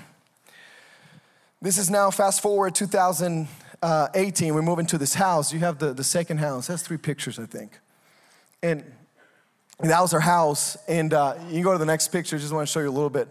[1.61, 4.55] this is now fast forward 2018.
[4.55, 5.53] We're moving to this house.
[5.53, 6.69] You have the, the second house.
[6.69, 7.79] That's three pictures, I think.
[8.63, 8.85] And
[9.81, 10.77] that was our house.
[10.89, 12.39] And uh, you go to the next picture.
[12.39, 13.29] Just want to show you a little bit.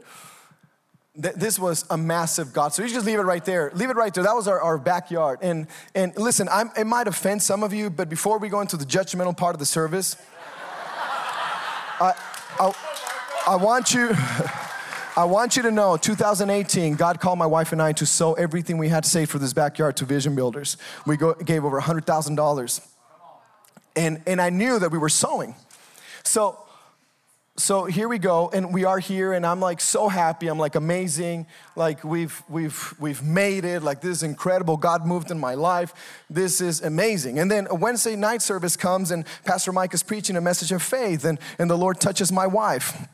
[1.17, 2.73] This was a massive God.
[2.73, 3.71] So you just leave it right there.
[3.73, 4.25] Leave it right there.
[4.25, 5.39] That was our, our backyard.
[5.41, 8.75] And, and listen, I'm, it might offend some of you, but before we go into
[8.75, 10.17] the judgmental part of the service,
[12.01, 12.13] I,
[12.59, 12.73] I,
[13.47, 14.11] I want you.
[15.17, 18.77] I want you to know 2018, God called my wife and I to sow everything
[18.77, 20.75] we had saved for this backyard to Vision Builders.
[21.05, 22.87] We go, gave over $100,000.
[23.95, 25.55] And, and I knew that we were sowing.
[26.25, 26.59] So,
[27.55, 30.47] so here we go, and we are here, and I'm like so happy.
[30.47, 31.47] I'm like amazing.
[31.75, 33.81] Like we've we've we've made it.
[33.81, 34.75] Like this is incredible.
[34.75, 35.93] God moved in my life.
[36.29, 37.39] This is amazing.
[37.39, 40.83] And then a Wednesday night service comes, and Pastor Mike is preaching a message of
[40.83, 43.07] faith, and, and the Lord touches my wife.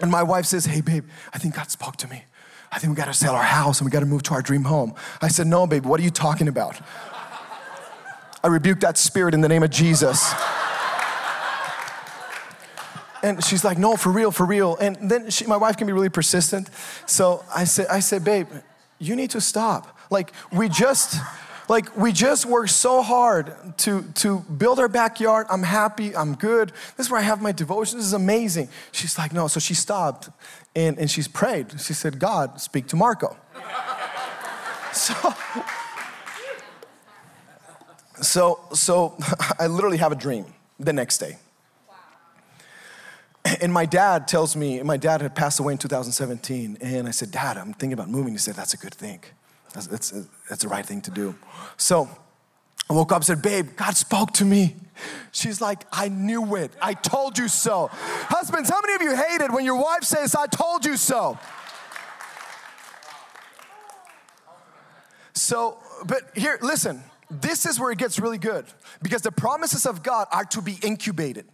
[0.00, 2.24] And my wife says, Hey, babe, I think God spoke to me.
[2.72, 4.94] I think we gotta sell our house and we gotta move to our dream home.
[5.20, 6.80] I said, No, babe, what are you talking about?
[8.42, 10.32] I rebuke that spirit in the name of Jesus.
[13.28, 14.76] And she's like, no, for real, for real.
[14.76, 16.70] And then she, my wife can be really persistent.
[17.06, 18.48] So I said, I said, babe,
[18.98, 19.98] you need to stop.
[20.10, 21.16] Like we just,
[21.68, 25.46] like we just worked so hard to to build our backyard.
[25.50, 26.16] I'm happy.
[26.16, 26.72] I'm good.
[26.96, 27.98] This is where I have my devotion.
[27.98, 28.68] This is amazing.
[28.90, 29.48] She's like, no.
[29.48, 30.30] So she stopped,
[30.74, 31.78] and and she's prayed.
[31.78, 33.36] She said, God, speak to Marco.
[34.92, 35.34] so.
[38.20, 39.16] So, so
[39.60, 40.46] I literally have a dream
[40.80, 41.36] the next day
[43.60, 46.78] and my dad tells me, my dad had passed away in 2017.
[46.80, 48.32] And I said, Dad, I'm thinking about moving.
[48.32, 49.20] He said, That's a good thing.
[49.74, 50.10] That's, that's,
[50.48, 51.34] that's the right thing to do.
[51.76, 52.08] So
[52.88, 54.76] I woke up and said, Babe, God spoke to me.
[55.30, 56.72] She's like, I knew it.
[56.82, 57.88] I told you so.
[57.92, 61.38] Husbands, how many of you hate it when your wife says, I told you so?
[65.34, 68.64] So, but here, listen, this is where it gets really good
[69.02, 71.46] because the promises of God are to be incubated.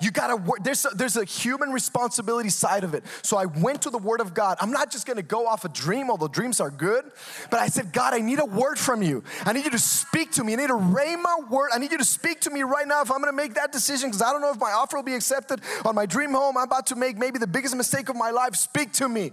[0.00, 0.62] You gotta work.
[0.62, 3.04] There's a, there's a human responsibility side of it.
[3.22, 4.56] So I went to the Word of God.
[4.60, 7.04] I'm not just gonna go off a dream, although dreams are good.
[7.50, 9.22] But I said, God, I need a word from you.
[9.44, 10.54] I need you to speak to me.
[10.54, 11.70] I need a rhema word.
[11.72, 14.08] I need you to speak to me right now if I'm gonna make that decision
[14.08, 16.56] because I don't know if my offer will be accepted on my dream home.
[16.56, 18.56] I'm about to make maybe the biggest mistake of my life.
[18.56, 19.32] Speak to me.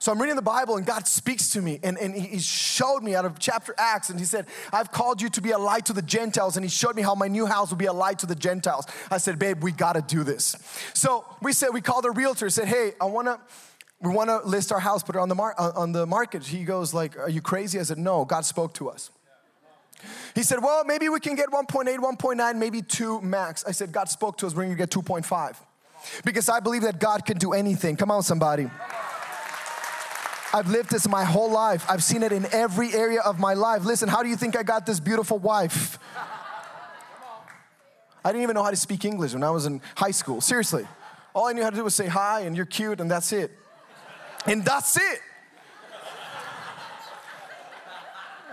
[0.00, 3.14] So I'm reading the Bible and God speaks to me and, and he showed me
[3.14, 5.92] out of chapter Acts and he said, I've called you to be a light to
[5.92, 6.56] the Gentiles.
[6.56, 8.86] And he showed me how my new house will be a light to the Gentiles.
[9.10, 10.56] I said, babe, we gotta do this.
[10.94, 13.40] So we said, we called a realtor, said, hey, I wanna,
[14.00, 16.46] we wanna list our house, put it on the, mar- uh, on the market.
[16.46, 17.80] He goes like, are you crazy?
[17.80, 19.10] I said, no, God spoke to us.
[20.36, 23.64] He said, well, maybe we can get 1.8, 1.9, maybe two max.
[23.66, 25.56] I said, God spoke to us, we're gonna get 2.5.
[26.24, 27.96] Because I believe that God can do anything.
[27.96, 28.70] Come on, somebody.
[30.52, 31.84] I've lived this my whole life.
[31.88, 33.84] I've seen it in every area of my life.
[33.84, 35.98] Listen, how do you think I got this beautiful wife?
[38.24, 40.40] I didn't even know how to speak English when I was in high school.
[40.40, 40.86] Seriously.
[41.34, 43.52] All I knew how to do was say hi and you're cute and that's it.
[44.46, 45.20] And that's it.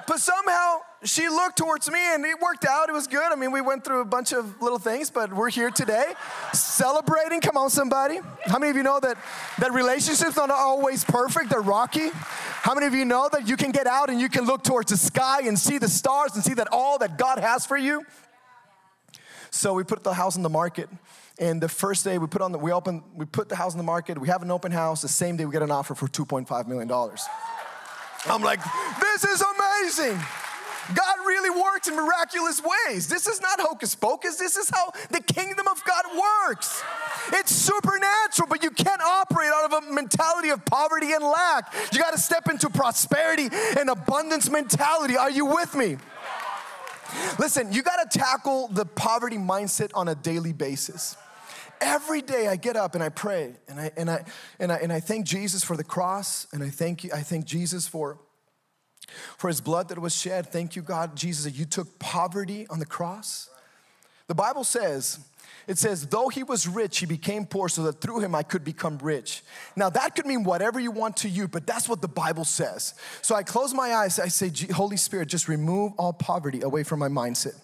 [0.08, 2.90] But somehow she looked towards me and it worked out.
[2.90, 3.32] It was good.
[3.32, 6.14] I mean, we went through a bunch of little things, but we're here today
[6.54, 7.42] celebrating.
[7.42, 8.20] Come on, somebody.
[8.46, 9.18] How many of you know that,
[9.60, 11.50] that relationships are not always perfect?
[11.50, 12.10] They're rocky.
[12.12, 14.92] How many of you know that you can get out and you can look towards
[14.92, 18.04] the sky and see the stars and see that all that God has for you?
[19.52, 20.90] So we put the house on the market.
[21.38, 23.78] And the first day we put on the, we open, we put the house on
[23.78, 24.20] the market.
[24.20, 25.02] We have an open house.
[25.02, 27.24] The same day we get an offer for 2.5 million dollars.
[28.26, 28.60] I'm like,
[29.00, 30.20] this is amazing.
[30.94, 33.08] God really works in miraculous ways.
[33.08, 34.36] This is not hocus pocus.
[34.36, 36.84] This is how the kingdom of God works.
[37.34, 41.74] It's supernatural, but you can't operate out of a mentality of poverty and lack.
[41.92, 45.18] You got to step into prosperity and abundance mentality.
[45.18, 45.98] Are you with me?
[47.40, 51.18] Listen, you got to tackle the poverty mindset on a daily basis.
[51.82, 54.26] Every day I get up and I pray and I, and I,
[54.60, 57.46] and I, and I thank Jesus for the cross and I thank, you, I thank
[57.46, 58.18] Jesus for
[59.38, 60.48] for his blood that was shed.
[60.48, 63.50] Thank you, God, Jesus, that you took poverty on the cross.
[64.28, 65.20] The Bible says,
[65.68, 68.64] it says, though he was rich, he became poor so that through him I could
[68.64, 69.44] become rich.
[69.76, 72.94] Now, that could mean whatever you want to you, but that's what the Bible says.
[73.22, 77.00] So I close my eyes, I say, Holy Spirit, just remove all poverty away from
[77.00, 77.56] my mindset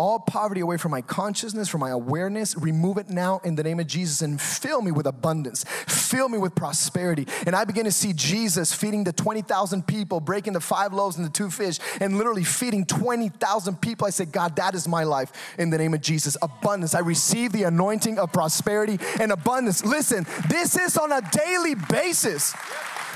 [0.00, 2.56] all poverty away from my consciousness, from my awareness.
[2.56, 5.64] Remove it now in the name of Jesus and fill me with abundance.
[5.86, 7.28] Fill me with prosperity.
[7.44, 11.26] And I begin to see Jesus feeding the 20,000 people, breaking the five loaves and
[11.26, 14.06] the two fish, and literally feeding 20,000 people.
[14.06, 16.34] I said, God, that is my life in the name of Jesus.
[16.40, 16.94] Abundance.
[16.94, 19.84] I receive the anointing of prosperity and abundance.
[19.84, 22.54] Listen, this is on a daily basis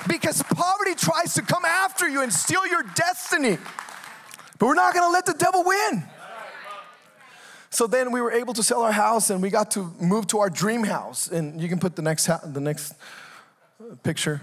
[0.06, 3.56] because poverty tries to come after you and steal your destiny.
[4.58, 6.04] But we're not gonna let the devil win.
[7.74, 10.38] So then we were able to sell our house and we got to move to
[10.38, 11.26] our dream house.
[11.26, 12.94] And you can put the next, the next
[14.04, 14.42] picture.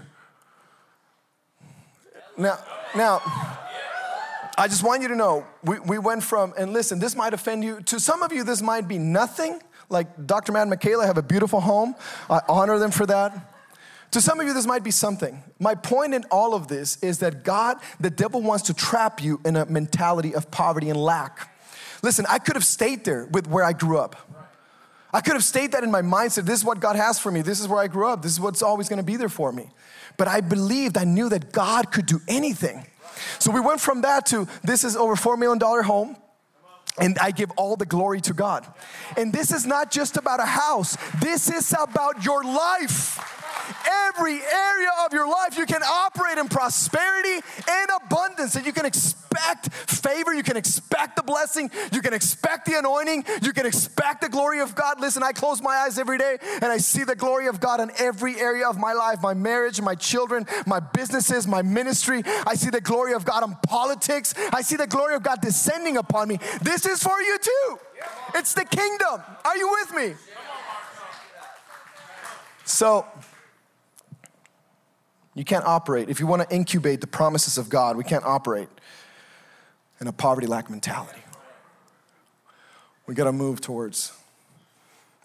[2.36, 2.58] Now,
[2.94, 3.22] now,
[4.58, 7.64] I just want you to know, we, we went from, and listen, this might offend
[7.64, 7.80] you.
[7.84, 9.60] To some of you, this might be nothing.
[9.88, 10.52] Like Dr.
[10.52, 11.94] Matt and Michaela have a beautiful home.
[12.28, 13.50] I honor them for that.
[14.10, 15.42] To some of you, this might be something.
[15.58, 19.40] My point in all of this is that God, the devil wants to trap you
[19.42, 21.48] in a mentality of poverty and lack.
[22.02, 24.16] Listen, I could have stayed there with where I grew up.
[25.14, 26.46] I could have stayed that in my mindset.
[26.46, 27.42] This is what God has for me.
[27.42, 28.22] This is where I grew up.
[28.22, 29.68] This is what's always going to be there for me.
[30.16, 32.86] But I believed, I knew that God could do anything.
[33.38, 36.16] So we went from that to this is over $4 million home.
[36.98, 38.66] And I give all the glory to God.
[39.16, 43.18] And this is not just about a house, this is about your life
[44.06, 48.86] every area of your life, you can operate in prosperity and abundance, and you can
[48.86, 54.20] expect favor, you can expect the blessing, you can expect the anointing, you can expect
[54.20, 55.00] the glory of God.
[55.00, 57.90] Listen, I close my eyes every day and I see the glory of God in
[57.98, 62.22] every area of my life my marriage, my children, my businesses, my ministry.
[62.46, 65.96] I see the glory of God in politics, I see the glory of God descending
[65.96, 66.38] upon me.
[66.60, 67.78] This is for you too.
[68.34, 69.22] It's the kingdom.
[69.44, 70.14] Are you with me?
[72.64, 73.06] So,
[75.34, 76.08] you can't operate.
[76.08, 78.68] If you want to incubate the promises of God, we can't operate
[80.00, 81.20] in a poverty lack mentality.
[83.06, 84.12] We got to move towards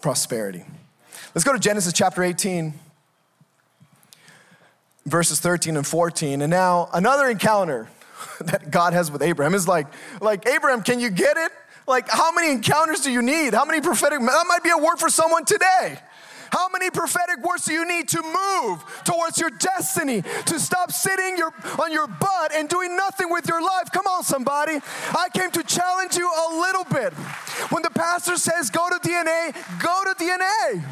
[0.02, 0.64] prosperity.
[1.36, 2.74] Let's go to Genesis chapter 18,
[5.06, 6.42] verses 13 and 14.
[6.42, 7.88] And now another encounter
[8.42, 9.88] that God has with Abraham is like,
[10.22, 11.52] like Abraham, can you get it?
[11.88, 13.54] Like, how many encounters do you need?
[13.54, 14.20] How many prophetic?
[14.20, 16.00] That might be a word for someone today.
[16.52, 20.22] How many prophetic words do you need to move towards your destiny?
[20.22, 23.92] To stop sitting your, on your butt and doing nothing with your life?
[23.92, 24.80] Come on, somebody.
[25.12, 27.14] I came to challenge you a little bit.
[27.72, 30.84] When the pastor says go to DNA, go to DNA.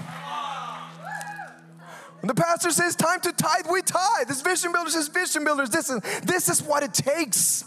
[2.21, 4.27] When the pastor says time to tithe, we tithe.
[4.27, 5.69] This vision builder says vision builders.
[5.69, 7.65] This is, this is what it takes.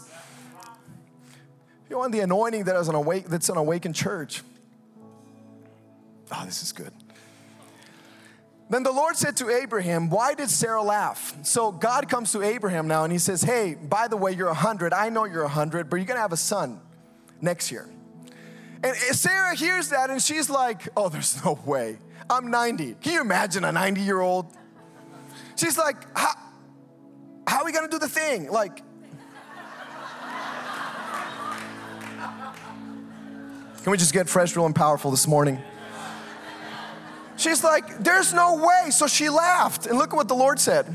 [1.89, 4.43] You want the anointing that is an awake, that's an awakened church.
[6.31, 6.91] Oh, this is good.
[8.69, 11.35] Then the Lord said to Abraham, Why did Sarah laugh?
[11.41, 14.93] So God comes to Abraham now and he says, Hey, by the way, you're 100.
[14.93, 16.79] I know you're 100, but you're gonna have a son
[17.41, 17.89] next year.
[18.83, 21.97] And eh, Sarah hears that and she's like, Oh, there's no way.
[22.29, 22.95] I'm 90.
[23.01, 24.45] Can you imagine a 90 year old?
[25.55, 26.33] She's like, How,
[27.47, 28.51] how are we gonna do the thing?
[28.51, 28.83] Like,
[33.81, 35.59] can we just get fresh, real, and powerful this morning?
[37.39, 38.91] She's like, There's no way.
[38.91, 39.85] So she laughed.
[39.85, 40.93] And look at what the Lord said.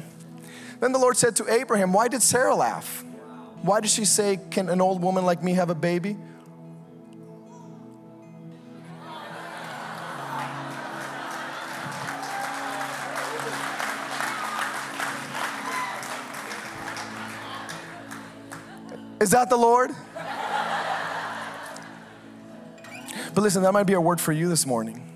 [0.79, 3.03] Then the Lord said to Abraham, Why did Sarah laugh?
[3.63, 6.19] Why did she say, Can an old woman like me have a baby?
[19.19, 19.91] Is that the Lord?
[23.35, 25.14] But listen, that might be a word for you this morning.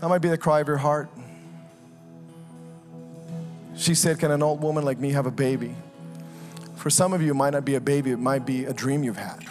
[0.00, 1.10] That might be the cry of your heart.
[3.76, 5.74] She said, Can an old woman like me have a baby?
[6.76, 9.04] For some of you, it might not be a baby, it might be a dream
[9.04, 9.44] you've had.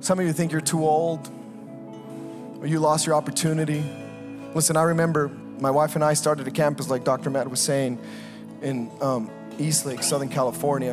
[0.00, 1.28] Some of you think you're too old,
[2.60, 3.84] or you lost your opportunity.
[4.54, 7.30] Listen, I remember my wife and I started a campus, like Dr.
[7.30, 7.98] Matt was saying,
[8.62, 10.92] in um, Eastlake, Southern California.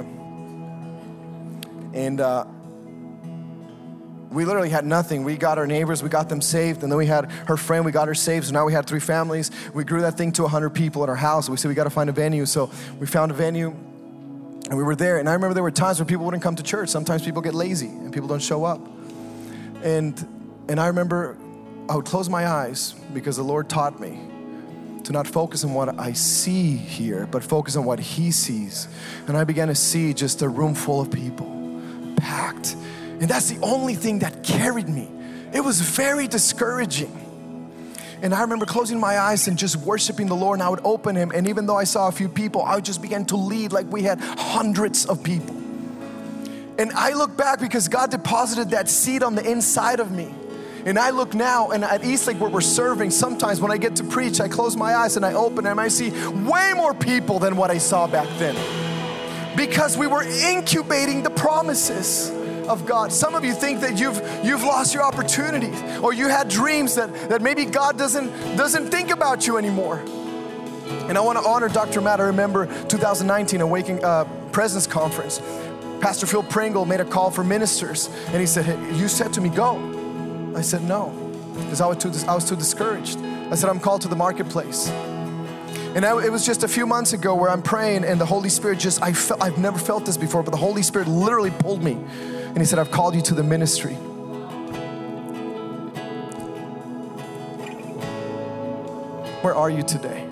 [1.94, 2.46] And uh,
[4.34, 5.24] we literally had nothing.
[5.24, 7.92] We got our neighbors, we got them saved, and then we had her friend, we
[7.92, 8.48] got her saved.
[8.48, 9.52] So now we had three families.
[9.74, 11.50] We grew that thing to 100 people at our house.
[11.50, 12.46] We said we got to find a venue.
[12.46, 13.70] So we found a venue,
[14.70, 15.20] and we were there.
[15.20, 16.90] And I remember there were times when people wouldn't come to church.
[16.90, 18.82] Sometimes people get lazy and people don't show up.
[19.84, 20.26] And
[20.68, 21.38] and I remember
[21.90, 24.20] I would close my eyes because the Lord taught me
[25.04, 28.88] to not focus on what I see here, but focus on what He sees.
[29.28, 31.82] And I began to see just a room full of people,
[32.16, 32.78] packed
[33.24, 35.10] and that's the only thing that carried me.
[35.54, 37.22] It was very discouraging.
[38.22, 41.16] And I remember closing my eyes and just worshiping the Lord, and I would open
[41.16, 41.32] Him.
[41.34, 44.04] And even though I saw a few people, I just began to lead like we
[44.04, 45.56] had hundreds of people.
[46.78, 50.36] And I look back because God deposited that seed on the inside of me.
[50.86, 54.04] And I look now, and at Eastlake where we're serving, sometimes when I get to
[54.04, 57.56] preach, I close my eyes and I open and I see way more people than
[57.56, 58.58] what I saw back then.
[59.56, 62.34] Because we were incubating the promises
[62.68, 63.12] of God.
[63.12, 67.30] Some of you think that you've you've lost your opportunities or you had dreams that,
[67.30, 70.00] that maybe God doesn't doesn't think about you anymore.
[71.08, 72.02] And I want to honor Dr.
[72.02, 72.20] Matt.
[72.20, 75.42] I remember 2019 Awakening uh, Presence Conference.
[76.00, 79.42] Pastor Phil Pringle made a call for ministers, and he said, hey, "You said to
[79.42, 79.78] me, go."
[80.56, 81.10] I said, "No,"
[81.56, 83.18] because I was too I was too discouraged.
[83.20, 84.90] I said, "I'm called to the marketplace."
[85.96, 88.50] And I, it was just a few months ago where I'm praying, and the Holy
[88.50, 91.84] Spirit just I felt I've never felt this before, but the Holy Spirit literally pulled
[91.84, 91.98] me
[92.54, 93.96] and He said, I've called you to the ministry.
[99.42, 100.30] Where are you today?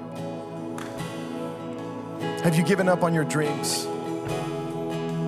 [2.44, 3.88] Have you given up on your dreams?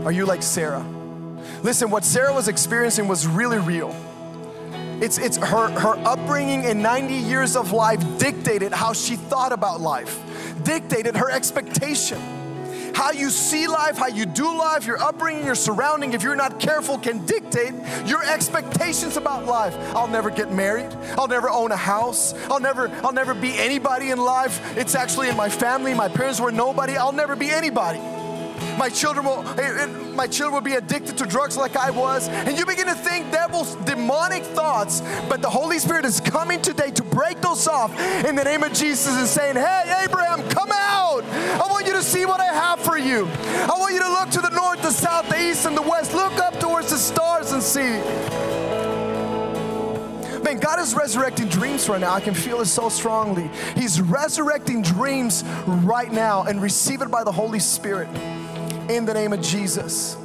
[0.06, 0.86] Are you like Sarah?
[1.64, 3.96] Listen, what Sarah was experiencing was really real.
[5.02, 9.82] It's, it's her, her upbringing in 90 years of life dictated how she thought about
[9.82, 10.20] life,
[10.64, 12.20] dictated her expectation
[12.94, 16.60] how you see life, how you do life, your upbringing, your surrounding, if you're not
[16.60, 17.74] careful, can dictate
[18.06, 19.76] your expectations about life.
[19.96, 20.92] I'll never get married.
[21.18, 22.34] I'll never own a house.
[22.50, 24.78] I'll never, I'll never be anybody in life.
[24.78, 25.94] It's actually in my family.
[25.94, 26.96] My parents were nobody.
[26.96, 28.00] I'll never be anybody.
[28.78, 29.44] My children will,
[30.14, 32.28] my children will be addicted to drugs like I was.
[32.28, 36.92] And you begin to think devil's demonic thoughts, but the Holy Spirit is coming today
[36.92, 41.24] to break those off in the name of Jesus and saying, Hey, Abraham, come out.
[41.24, 43.28] I want you to see what I have for you.
[43.28, 46.14] I want you to look to the north, the south, the east, and the west.
[46.14, 48.00] Look up towards the stars and see.
[50.44, 52.14] Man, God is resurrecting dreams right now.
[52.14, 53.50] I can feel it so strongly.
[53.76, 58.10] He's resurrecting dreams right now and receive it by the Holy Spirit
[58.90, 60.18] in the name of Jesus.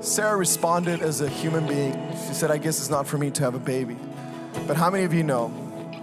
[0.00, 1.92] Sarah responded as a human being.
[2.28, 3.96] She said, I guess it's not for me to have a baby.
[4.66, 5.52] But how many of you know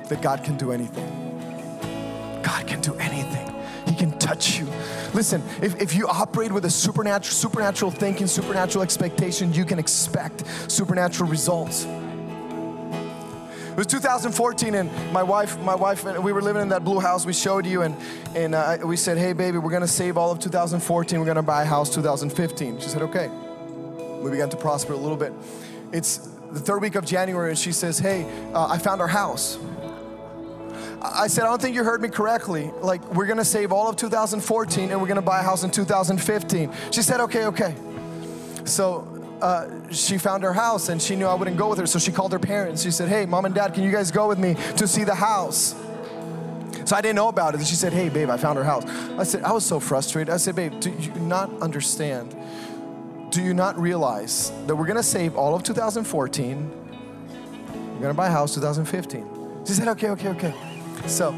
[0.09, 1.09] that God can do anything?
[2.43, 3.55] God can do anything
[3.87, 4.67] He can touch you.
[5.13, 10.43] Listen, if, if you operate with a supernatural, supernatural thinking, supernatural expectation, you can expect
[10.69, 11.85] supernatural results.
[13.73, 16.99] It was 2014, and my wife, my wife, and we were living in that blue
[16.99, 17.95] house we showed you, and
[18.35, 21.19] and uh, we said, "Hey, baby, we're gonna save all of 2014.
[21.19, 23.29] We're gonna buy a house 2015." She said, "Okay."
[24.21, 25.33] We began to prosper a little bit.
[25.91, 26.17] It's
[26.51, 29.57] the third week of January, and she says, "Hey, uh, I found our house."
[31.01, 32.71] I said, I don't think you heard me correctly.
[32.79, 36.71] Like, we're gonna save all of 2014 and we're gonna buy a house in 2015.
[36.91, 37.75] She said, okay, okay.
[38.63, 41.87] So uh, she found her house and she knew I wouldn't go with her.
[41.87, 42.81] So she called her parents.
[42.83, 45.15] She said, hey, mom and dad, can you guys go with me to see the
[45.15, 45.75] house?
[46.85, 47.57] So I didn't know about it.
[47.59, 48.85] And she said, hey, babe, I found her house.
[49.17, 50.33] I said, I was so frustrated.
[50.33, 52.35] I said, babe, do you not understand?
[53.31, 56.71] Do you not realize that we're gonna save all of 2014?
[57.95, 59.63] We're gonna buy a house 2015.
[59.65, 60.53] She said, okay, okay, okay.
[61.07, 61.33] So,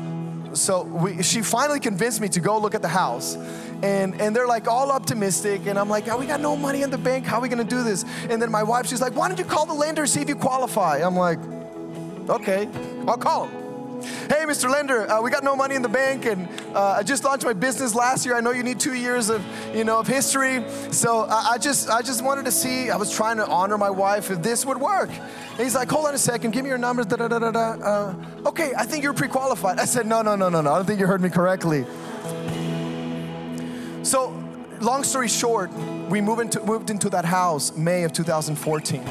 [0.54, 3.38] so we, she finally convinced me to go look at the house.
[3.84, 5.67] And, and they're like all optimistic.
[5.67, 7.26] And I'm like, oh, we got no money in the bank.
[7.26, 8.05] How are we going to do this?
[8.30, 10.36] And then my wife, she's like, why don't you call the lender, see if you
[10.36, 10.99] qualify?
[10.99, 11.39] I'm like,
[12.30, 12.67] okay,
[13.07, 13.65] I'll call him.
[14.30, 14.69] Hey, Mr.
[14.69, 17.53] Lender, uh, we got no money in the bank, and uh, I just launched my
[17.53, 18.36] business last year.
[18.36, 20.63] I know you need two years of, you know, of history.
[20.91, 22.89] So I, I just, I just wanted to see.
[22.89, 25.09] I was trying to honor my wife if this would work.
[25.09, 27.05] And he's like, hold on a second, give me your numbers.
[27.05, 27.59] Da da da da da.
[27.59, 28.15] Uh,
[28.47, 29.80] okay, I think you're pre-qualified.
[29.80, 30.73] I said, no, no, no, no, no.
[30.73, 31.86] I don't think you heard me correctly.
[34.06, 34.32] So,
[34.82, 39.03] long story short, we moved into, moved into that house May of 2014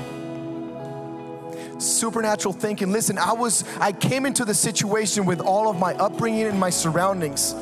[1.80, 2.92] supernatural thinking.
[2.92, 6.70] Listen, I was I came into the situation with all of my upbringing and my
[6.70, 7.56] surroundings.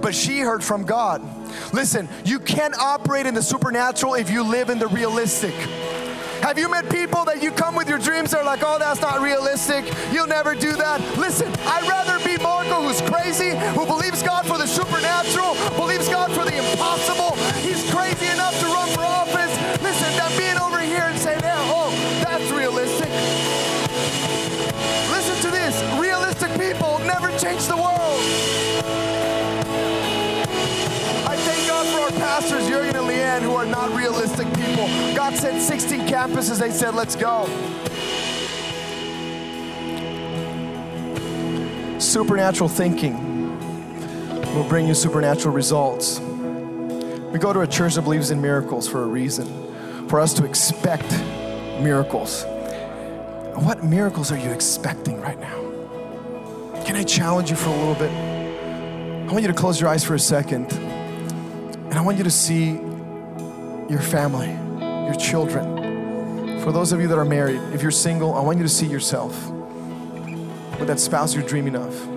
[0.00, 1.22] But she heard from God.
[1.72, 5.54] Listen, you can't operate in the supernatural if you live in the realistic.
[6.42, 9.22] Have you met people that you come with your dreams, they're like, oh, that's not
[9.22, 9.86] realistic.
[10.10, 11.00] You'll never do that.
[11.16, 16.32] Listen, I'd rather be Marco who's crazy, who believes God for the supernatural, believes God
[16.32, 17.38] for the impossible.
[17.62, 19.54] He's crazy enough to run for office.
[19.82, 21.94] Listen, than being over here and saying, yeah, oh,
[22.26, 23.08] that's realistic.
[25.14, 28.18] Listen to this realistic people never change the world.
[31.22, 32.91] I thank God for our pastors, Jurgen
[33.32, 34.86] Leanne, who are not realistic people.
[35.14, 37.46] God sent 16 campuses, they said, let's go.
[41.98, 43.30] Supernatural thinking
[44.54, 46.20] will bring you supernatural results.
[46.20, 49.46] We go to a church that believes in miracles for a reason,
[50.08, 51.10] for us to expect
[51.80, 52.44] miracles.
[53.54, 55.60] What miracles are you expecting right now?
[56.84, 58.10] Can I challenge you for a little bit?
[58.10, 60.72] I want you to close your eyes for a second.
[60.72, 62.80] And I want you to see
[63.92, 64.50] your family,
[65.04, 66.60] your children.
[66.62, 68.86] For those of you that are married, if you're single, I want you to see
[68.86, 72.08] yourself with that spouse you're dreaming of.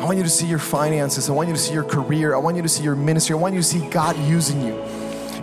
[0.00, 1.30] I want you to see your finances.
[1.30, 2.34] I want you to see your career.
[2.34, 3.34] I want you to see your ministry.
[3.34, 4.74] I want you to see God using you.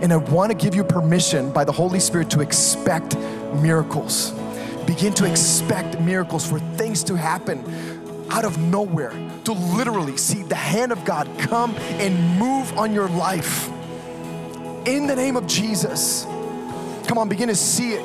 [0.02, 3.16] And I want to give you permission by the Holy Spirit to expect
[3.54, 4.32] miracles.
[4.86, 7.64] Begin to expect miracles for things to happen
[8.30, 9.12] out of nowhere,
[9.44, 13.71] to literally see the hand of God come and move on your life.
[14.84, 16.24] In the name of Jesus.
[17.06, 18.04] Come on, begin to see it.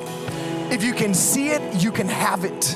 [0.72, 2.76] If you can see it, you can have it.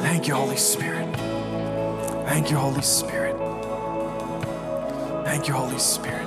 [0.00, 1.14] Thank you, Holy Spirit.
[2.26, 3.36] Thank you, Holy Spirit.
[5.24, 6.26] Thank you, Holy Spirit.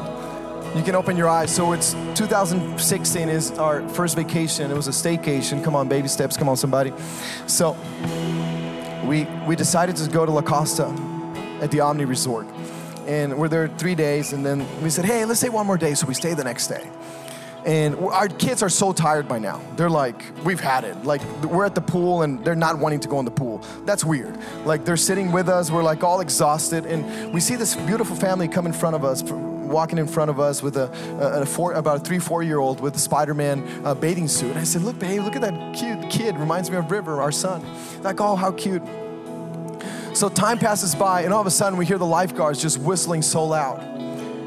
[0.75, 1.53] You can open your eyes.
[1.53, 4.69] So it's 2016 is our first vacation.
[4.69, 5.63] It was a staycation.
[5.63, 6.37] Come on, baby steps.
[6.37, 6.93] Come on, somebody.
[7.47, 7.75] So
[9.03, 10.85] we we decided to go to La Costa
[11.59, 12.45] at the Omni Resort,
[13.09, 14.33] and we're there three days.
[14.33, 15.95] And then we said, hey, let's stay one more day.
[15.95, 16.87] So we stay the next day.
[17.65, 19.61] And our kids are so tired by now.
[19.75, 21.03] They're like, we've had it.
[21.03, 23.61] Like, we're at the pool and they're not wanting to go in the pool.
[23.83, 24.37] That's weird.
[24.63, 25.71] Like, they're sitting with us.
[25.71, 26.85] We're like all exhausted.
[26.85, 30.39] And we see this beautiful family come in front of us walking in front of
[30.39, 30.89] us with a,
[31.19, 34.51] a, four, about a three, four year old with a Spider Man uh, bathing suit.
[34.51, 36.37] And I said, Look, babe, look at that cute kid.
[36.37, 37.65] Reminds me of River, our son.
[38.01, 38.81] Like, oh, how cute.
[40.19, 43.21] So time passes by, and all of a sudden we hear the lifeguards just whistling
[43.21, 43.81] so loud.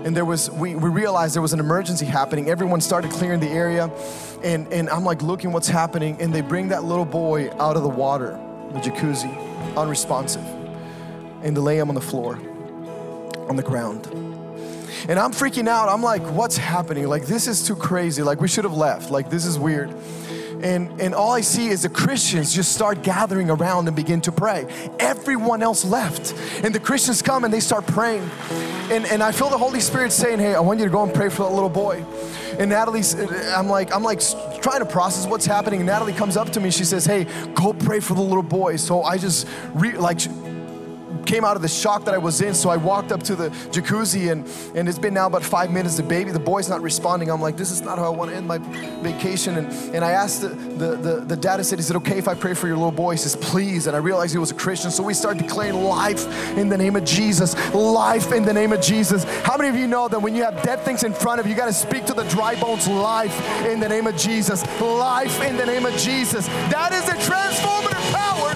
[0.04, 2.50] And there was, we, we realized there was an emergency happening.
[2.50, 3.90] Everyone started clearing the area,
[4.44, 7.84] and, and I'm like looking what's happening, and they bring that little boy out of
[7.84, 8.38] the water,
[8.72, 9.34] the jacuzzi,
[9.74, 10.44] unresponsive,
[11.42, 12.34] and they lay him on the floor,
[13.48, 14.08] on the ground.
[15.08, 15.88] And I'm freaking out.
[15.88, 17.08] I'm like, what's happening?
[17.08, 18.22] Like, this is too crazy.
[18.22, 19.10] Like, we should have left.
[19.10, 19.88] Like, this is weird.
[20.62, 24.32] And, and all I see is the Christians just start gathering around and begin to
[24.32, 24.66] pray.
[25.00, 26.34] Everyone else left.
[26.64, 28.28] And the Christians come and they start praying.
[28.90, 31.12] And, and I feel the Holy Spirit saying, Hey, I want you to go and
[31.12, 32.04] pray for that little boy.
[32.58, 34.20] And Natalie's, I'm like, I'm like
[34.60, 35.80] trying to process what's happening.
[35.80, 36.70] And Natalie comes up to me.
[36.70, 38.76] She says, Hey, go pray for the little boy.
[38.76, 40.20] So I just re- like
[41.26, 42.54] came out of the shock that I was in.
[42.54, 45.96] So I walked up to the jacuzzi and, and it's been now about five minutes.
[45.96, 47.30] The baby, the boy's not responding.
[47.30, 49.56] I'm like, this is not how I want to end my vacation.
[49.58, 52.28] And, and I asked the, the, the, the dad, I said, is it okay if
[52.28, 53.12] I pray for your little boy?
[53.12, 53.86] He says, please.
[53.86, 54.90] And I realized he was a Christian.
[54.90, 57.54] So we started declaring life in the name of Jesus.
[57.72, 59.24] Life in the name of Jesus.
[59.44, 61.52] How many of you know that when you have dead things in front of you,
[61.52, 64.64] you got to speak to the dry bones life in the name of Jesus.
[64.80, 66.46] Life in the name of Jesus.
[66.72, 68.50] That is the transformative power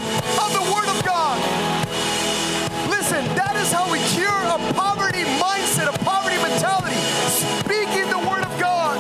[0.46, 0.55] of
[4.57, 6.96] a poverty mindset, a poverty mentality.
[7.28, 8.96] Speaking the Word of God.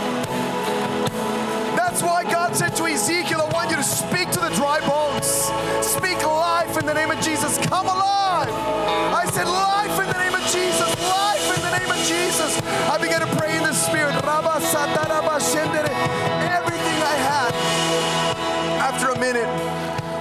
[1.74, 5.48] That's why God said to Ezekiel, I want you to speak to the dry bones.
[5.80, 7.56] Speak life in the name of Jesus.
[7.68, 8.52] Come alive.
[9.16, 10.90] I said, life in the name of Jesus.
[11.00, 12.60] Life in the name of Jesus.
[12.92, 14.12] I began to pray in the Spirit.
[16.52, 17.54] Everything I had.
[18.84, 19.48] After a minute,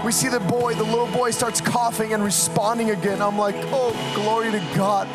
[0.06, 3.24] we see the boy, the little boy starts coughing and responding again.
[3.24, 5.08] I'm like, oh, glory to God.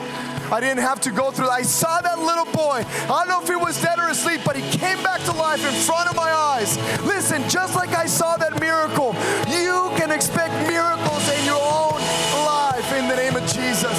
[0.53, 1.53] I didn't have to go through that.
[1.53, 2.85] I saw that little boy.
[3.05, 5.65] I don't know if he was dead or asleep, but he came back to life
[5.65, 6.77] in front of my eyes.
[7.05, 9.15] Listen, just like I saw that miracle,
[9.47, 12.01] you can expect miracles in your own
[12.45, 13.95] life in the name of Jesus.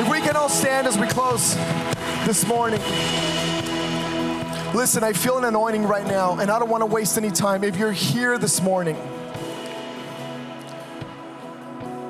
[0.00, 1.54] If we can all stand as we close
[2.26, 2.80] this morning.
[4.74, 7.62] Listen, I feel an anointing right now, and I don't want to waste any time.
[7.62, 8.96] If you're here this morning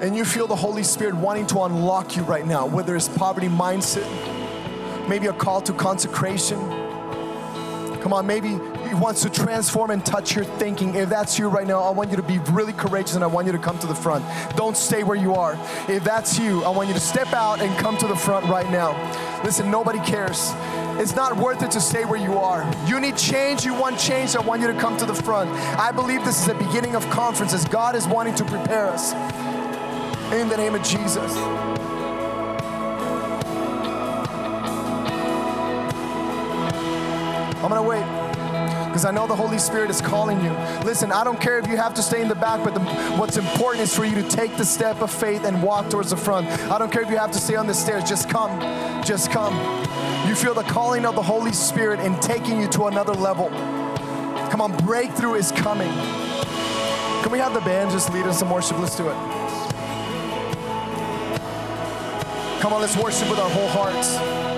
[0.02, 3.46] and you feel the Holy Spirit wanting to unlock you right now, whether it's poverty
[3.46, 4.08] mindset,
[5.08, 6.58] maybe a call to consecration,
[8.02, 8.48] come on, maybe
[8.88, 10.96] He wants to transform and touch your thinking.
[10.96, 13.46] If that's you right now, I want you to be really courageous and I want
[13.46, 14.24] you to come to the front.
[14.56, 15.56] Don't stay where you are.
[15.88, 18.68] If that's you, I want you to step out and come to the front right
[18.72, 18.92] now.
[19.44, 20.50] Listen, nobody cares.
[21.00, 22.68] It's not worth it to stay where you are.
[22.88, 25.48] You need change, you want change, I want you to come to the front.
[25.78, 27.64] I believe this is the beginning of conferences.
[27.66, 29.12] God is wanting to prepare us.
[30.32, 31.36] In the name of Jesus.
[37.62, 38.02] I'm gonna wait
[38.86, 40.50] because I know the Holy Spirit is calling you.
[40.84, 42.80] Listen, I don't care if you have to stay in the back, but the,
[43.18, 46.16] what's important is for you to take the step of faith and walk towards the
[46.16, 46.48] front.
[46.70, 48.58] I don't care if you have to stay on the stairs, just come,
[49.04, 49.54] just come.
[50.26, 53.48] You feel the calling of the Holy Spirit and taking you to another level.
[54.50, 55.92] Come on, breakthrough is coming.
[57.22, 58.78] Can we have the band just lead us some worship?
[58.78, 59.41] Let's do it.
[62.62, 64.51] Come on, let's worship with our whole hearts.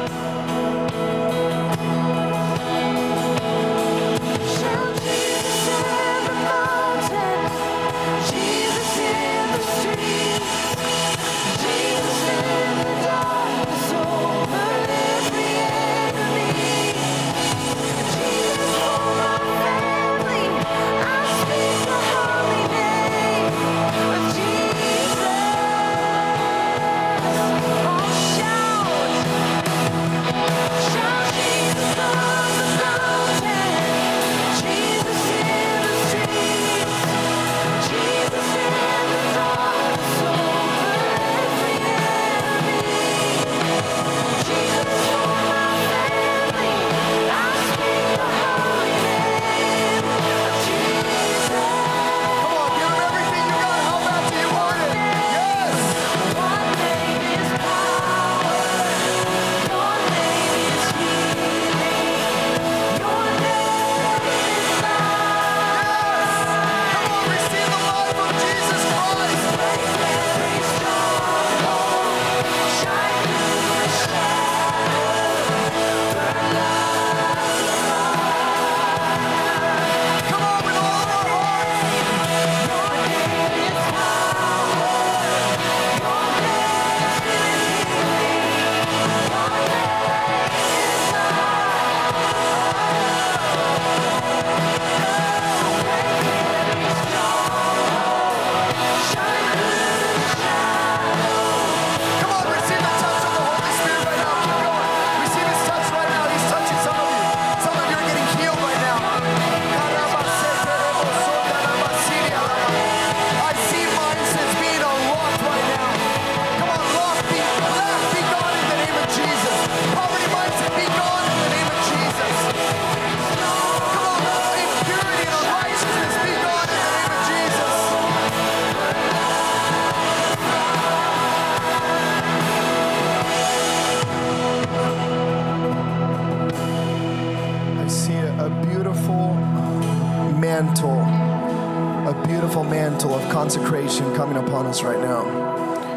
[143.44, 145.22] Consecration coming upon us right now.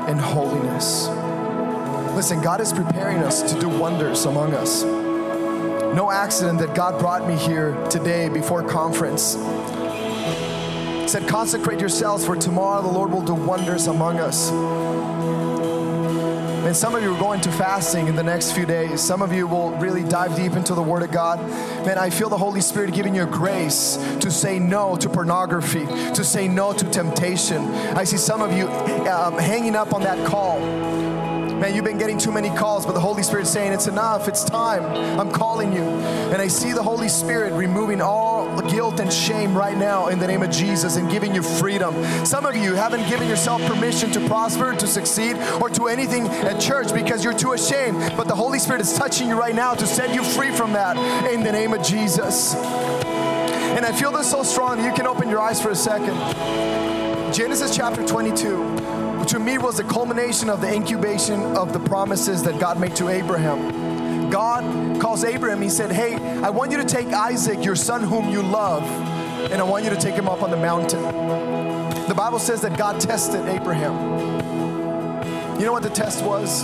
[0.09, 1.07] and holiness.
[2.13, 4.83] Listen, God is preparing us to do wonders among us.
[4.83, 9.35] No accident that God brought me here today before conference.
[9.35, 14.49] He said, consecrate yourselves for tomorrow the Lord will do wonders among us.
[16.77, 19.01] Some of you are going to fasting in the next few days.
[19.01, 21.39] Some of you will really dive deep into the Word of God.
[21.87, 26.23] Man, I feel the Holy Spirit giving you grace to say no to pornography, to
[26.23, 27.63] say no to temptation.
[27.95, 28.67] I see some of you
[29.09, 30.59] um, hanging up on that call.
[30.59, 34.43] Man, you've been getting too many calls, but the Holy Spirit's saying, It's enough, it's
[34.43, 34.83] time.
[35.19, 35.81] I'm calling you.
[35.81, 38.26] And I see the Holy Spirit removing all
[38.61, 41.93] guilt and shame right now in the name of Jesus and giving you freedom.
[42.25, 46.59] Some of you haven't given yourself permission to prosper, to succeed, or to anything at
[46.59, 47.97] church because you're too ashamed.
[48.15, 50.97] But the Holy Spirit is touching you right now to set you free from that
[51.31, 52.55] in the name of Jesus.
[52.55, 56.15] And I feel this so strong, you can open your eyes for a second.
[57.33, 62.59] Genesis chapter 22 to me was the culmination of the incubation of the promises that
[62.59, 64.29] God made to Abraham.
[64.29, 64.63] God
[64.99, 68.41] calls Abraham, he said, Hey, I want you to take Isaac, your son whom you
[68.41, 68.83] love,
[69.51, 71.01] and I want you to take him up on the mountain.
[72.07, 74.39] The Bible says that God tested Abraham.
[75.59, 76.63] You know what the test was?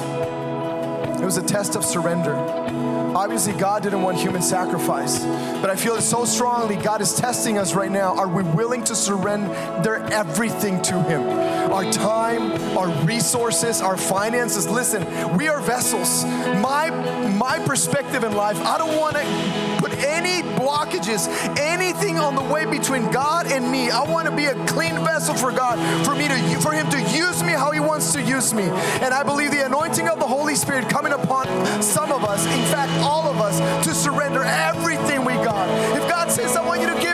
[1.04, 2.36] It was a test of surrender.
[3.16, 5.24] Obviously, God didn't want human sacrifice,
[5.62, 6.76] but I feel it so strongly.
[6.76, 8.18] God is testing us right now.
[8.18, 11.22] Are we willing to surrender everything to Him?
[11.72, 14.68] Our time, our resources, our finances.
[14.68, 16.26] Listen, we are vessels.
[16.26, 16.90] My
[17.38, 19.63] my perspective in life, I don't want to
[20.04, 21.28] any blockages,
[21.58, 23.90] anything on the way between God and me.
[23.90, 27.02] I want to be a clean vessel for God, for me to for Him to
[27.16, 28.64] use me how He wants to use me.
[29.02, 31.48] And I believe the anointing of the Holy Spirit coming upon
[31.82, 35.68] some of us, in fact, all of us, to surrender everything we got.
[35.98, 37.13] If God says, I want you to give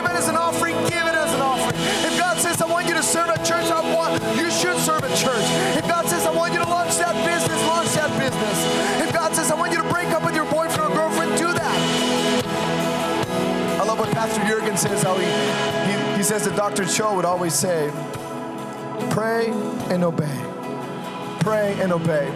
[14.80, 16.86] says, how he, he, he says that Dr.
[16.86, 17.90] Cho would always say,
[19.10, 19.48] pray
[19.90, 20.40] and obey.
[21.40, 22.26] Pray and obey.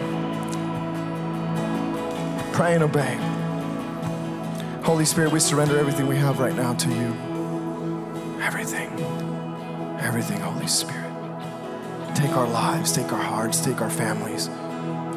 [2.53, 3.17] Pray and obey.
[4.83, 8.39] Holy Spirit, we surrender everything we have right now to you.
[8.43, 8.91] Everything.
[9.99, 11.11] Everything, Holy Spirit.
[12.13, 14.49] Take our lives, take our hearts, take our families,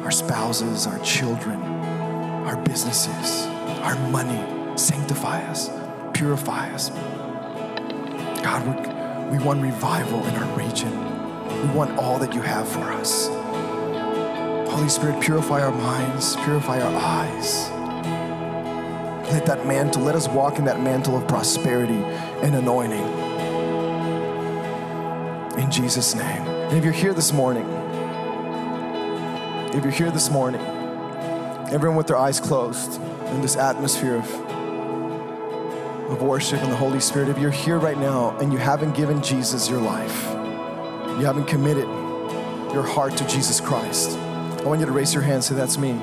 [0.03, 3.45] our spouses, our children, our businesses,
[3.83, 4.43] our money.
[4.75, 5.69] Sanctify us,
[6.13, 6.89] purify us.
[8.41, 10.91] God, we, want revival in our region.
[11.61, 13.27] We want all that you have for us.
[14.71, 17.69] Holy Spirit, purify our minds, purify our eyes.
[19.31, 22.01] Let that mantle, let us walk in that mantle of prosperity
[22.41, 23.05] and anointing.
[25.61, 26.47] In Jesus' name.
[26.47, 27.67] And if you're here this morning,
[29.73, 30.61] if you're here this morning,
[31.71, 34.48] everyone with their eyes closed in this atmosphere of,
[36.09, 39.21] of worship and the Holy Spirit, if you're here right now and you haven't given
[39.21, 40.23] Jesus your life,
[41.19, 41.87] you haven't committed
[42.73, 45.77] your heart to Jesus Christ, I want you to raise your hand and say, That's
[45.77, 45.93] me.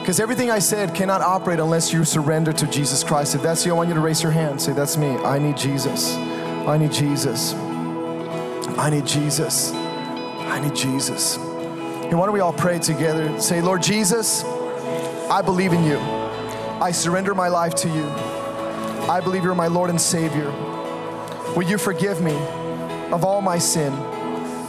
[0.00, 3.34] Because everything I said cannot operate unless you surrender to Jesus Christ.
[3.34, 4.60] If that's you, I want you to raise your hand.
[4.60, 5.08] Say, That's me.
[5.08, 6.14] I need Jesus.
[6.14, 7.54] I need Jesus.
[8.78, 9.72] I need Jesus.
[9.72, 11.36] I need Jesus.
[11.36, 13.40] And why don't we all pray together?
[13.40, 15.98] Say, Lord Jesus, I believe in you.
[15.98, 18.25] I surrender my life to you.
[19.08, 20.50] I believe you're my Lord and Savior.
[21.54, 22.34] Will you forgive me
[23.12, 23.92] of all my sin?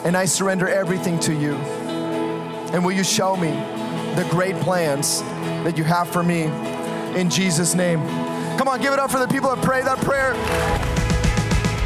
[0.05, 1.55] And I surrender everything to you.
[2.71, 3.49] And will you show me
[4.15, 5.23] the great plans
[5.63, 6.43] that you have for me
[7.19, 7.99] in Jesus' name?
[8.59, 10.35] Come on, give it up for the people that pray that prayer.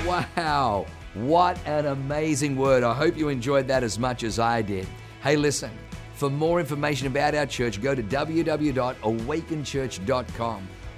[0.05, 2.83] Wow, what an amazing word.
[2.83, 4.85] I hope you enjoyed that as much as I did.
[5.23, 5.71] Hey, listen,
[6.15, 10.67] for more information about our church, go to www.awakenchurch.com